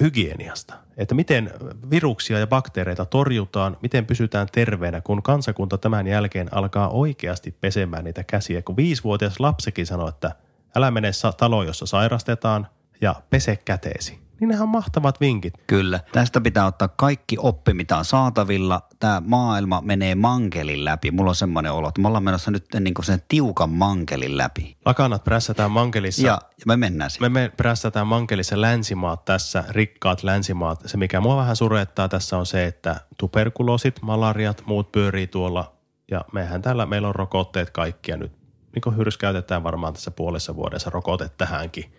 hygieniasta. 0.00 0.74
Että 0.96 1.14
miten 1.14 1.50
viruksia 1.90 2.38
ja 2.38 2.46
bakteereita 2.46 3.04
torjutaan, 3.04 3.76
miten 3.82 4.06
pysytään 4.06 4.48
terveenä, 4.52 5.00
kun 5.00 5.22
kansakunta 5.22 5.78
tämän 5.78 6.06
jälkeen 6.06 6.54
alkaa 6.54 6.88
oikeasti 6.88 7.56
pesemään 7.60 8.04
niitä 8.04 8.24
käsiä. 8.24 8.62
Kun 8.62 8.76
viisivuotias 8.76 9.40
lapsikin 9.40 9.86
sanoo, 9.86 10.08
että 10.08 10.34
älä 10.76 10.90
mene 10.90 11.10
taloon, 11.36 11.66
jossa 11.66 11.86
sairastetaan 11.86 12.66
ja 13.00 13.14
pese 13.30 13.56
käteesi. 13.56 14.27
Niin 14.40 14.48
nehän 14.48 14.62
on 14.62 14.68
mahtavat 14.68 15.20
vinkit. 15.20 15.54
Kyllä. 15.66 16.00
Tästä 16.12 16.40
pitää 16.40 16.66
ottaa 16.66 16.88
kaikki 16.88 17.36
oppi, 17.38 17.74
mitä 17.74 17.96
on 17.96 18.04
saatavilla. 18.04 18.82
Tämä 19.00 19.22
maailma 19.26 19.80
menee 19.80 20.14
mankelin 20.14 20.84
läpi. 20.84 21.10
Mulla 21.10 21.30
on 21.30 21.34
semmoinen 21.34 21.72
olo, 21.72 21.88
että 21.88 22.00
me 22.00 22.08
ollaan 22.08 22.24
menossa 22.24 22.50
nyt 22.50 22.66
niin 22.80 22.94
kuin 22.94 23.04
sen 23.04 23.22
tiukan 23.28 23.70
mankelin 23.70 24.36
läpi. 24.36 24.76
Lakanat 24.84 25.24
prässätään 25.24 25.70
mankelissa. 25.70 26.26
Ja, 26.26 26.32
ja 26.32 26.64
me 26.66 26.76
mennään 26.76 27.10
siihen. 27.10 27.32
Me, 27.32 27.40
me 27.40 27.52
prässätään 27.56 28.06
mankelissa 28.06 28.60
länsimaat 28.60 29.24
tässä, 29.24 29.64
rikkaat 29.68 30.22
länsimaat. 30.22 30.82
Se, 30.86 30.96
mikä 30.96 31.20
mua 31.20 31.36
vähän 31.36 31.56
surettaa 31.56 32.08
tässä 32.08 32.38
on 32.38 32.46
se, 32.46 32.66
että 32.66 33.00
tuberkuloosit, 33.18 34.02
malariat, 34.02 34.62
muut 34.66 34.92
pyörii 34.92 35.26
tuolla. 35.26 35.72
Ja 36.10 36.24
mehän 36.32 36.62
täällä, 36.62 36.86
meillä 36.86 37.08
on 37.08 37.14
rokotteet 37.14 37.70
kaikkia 37.70 38.16
nyt. 38.16 38.32
Niin 38.74 38.82
kuin 38.82 38.96
hyrskäytetään 38.96 39.64
varmaan 39.64 39.92
tässä 39.92 40.10
puolessa 40.10 40.56
vuodessa 40.56 40.90
rokote 40.90 41.30
tähänkin. 41.38 41.92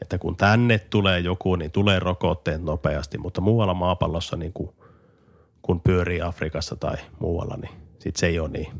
Että 0.00 0.18
kun 0.18 0.36
tänne 0.36 0.78
tulee 0.78 1.20
joku, 1.20 1.56
niin 1.56 1.70
tulee 1.70 1.98
rokotteet 1.98 2.62
nopeasti. 2.62 3.18
Mutta 3.18 3.40
muualla 3.40 3.74
maapallossa, 3.74 4.36
niin 4.36 4.52
kuin, 4.52 4.70
kun 5.62 5.80
pyörii 5.80 6.20
Afrikassa 6.22 6.76
tai 6.76 6.96
muualla, 7.20 7.56
niin 7.56 7.72
sit 7.98 8.16
se 8.16 8.26
ei 8.26 8.38
ole 8.38 8.48
niin 8.48 8.72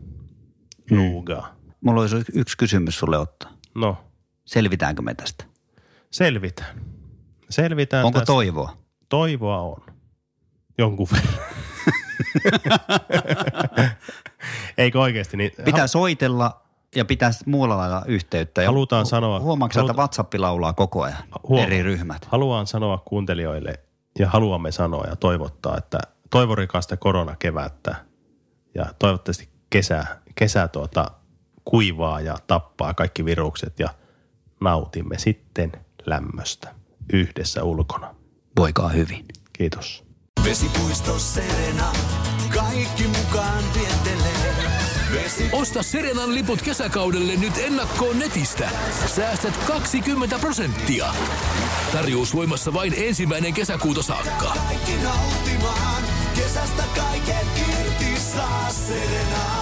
nuugaa. 0.90 1.54
Mulla 1.80 2.00
olisi 2.00 2.16
yksi 2.34 2.56
kysymys 2.58 2.98
sulle 2.98 3.18
ottaa. 3.18 3.50
No, 3.74 3.96
Selvitäänkö 4.44 5.02
me 5.02 5.14
tästä? 5.14 5.44
selvitään. 6.10 6.80
Selvitään 7.50 8.04
Onko 8.04 8.18
tästä. 8.18 8.32
toivoa? 8.32 8.76
Toivoa 9.08 9.60
on. 9.60 9.82
Jonkun 10.78 11.08
verran. 11.12 11.34
Eikö 14.78 15.00
oikeasti? 15.00 15.36
Niin 15.36 15.52
Pitää 15.64 15.86
soitella 15.86 16.61
ja 16.96 17.04
pitää 17.04 17.30
muulla 17.46 17.76
lailla 17.76 18.02
yhteyttä. 18.06 18.62
Ja 18.62 18.68
Halutaan 18.68 19.04
hu- 19.06 19.08
sanoa- 19.08 19.40
Huomaatko, 19.40 19.78
haluta- 19.78 19.92
että 19.92 20.00
WhatsApp 20.00 20.34
laulaa 20.34 20.72
koko 20.72 21.02
ajan? 21.02 21.18
Huomaa. 21.48 21.66
Eri 21.66 21.82
ryhmät. 21.82 22.24
Haluan 22.24 22.66
sanoa 22.66 22.98
kuuntelijoille 23.04 23.74
ja 24.18 24.28
haluamme 24.28 24.72
sanoa 24.72 25.04
ja 25.08 25.16
toivottaa, 25.16 25.76
että 25.78 25.98
toivorikasta 26.30 26.96
koronakevättä 26.96 27.94
ja 28.74 28.86
toivottavasti 28.98 29.48
kesä, 29.70 30.04
kesä 30.34 30.68
tuota, 30.68 31.10
kuivaa 31.64 32.20
ja 32.20 32.36
tappaa 32.46 32.94
kaikki 32.94 33.24
virukset 33.24 33.78
ja 33.78 33.88
nautimme 34.60 35.18
sitten 35.18 35.72
lämmöstä 36.06 36.74
yhdessä 37.12 37.62
ulkona. 37.64 38.14
Voikaa 38.58 38.88
hyvin. 38.88 39.24
Kiitos. 39.52 40.04
Vesipuisto 40.44 41.18
Serena, 41.18 41.92
kaikki 42.54 43.04
mukaan 43.08 43.64
viettelee. 43.74 44.21
Osta 45.52 45.82
Serenan 45.82 46.34
liput 46.34 46.62
kesäkaudelle 46.62 47.36
nyt 47.36 47.58
ennakkoon 47.58 48.18
netistä. 48.18 48.70
Säästät 49.06 49.56
20 49.56 50.38
prosenttia. 50.38 51.14
Tarjous 51.92 52.34
voimassa 52.34 52.72
vain 52.72 52.94
ensimmäinen 52.96 53.54
kesäkuuta 53.54 54.02
saakka. 54.02 54.52
Kaikki 54.66 54.92
nauttimaan. 55.02 56.02
Kesästä 56.36 56.82
kaiken 56.96 57.46
irti 57.56 58.20
saa 58.20 58.70
Serenaa. 58.70 59.61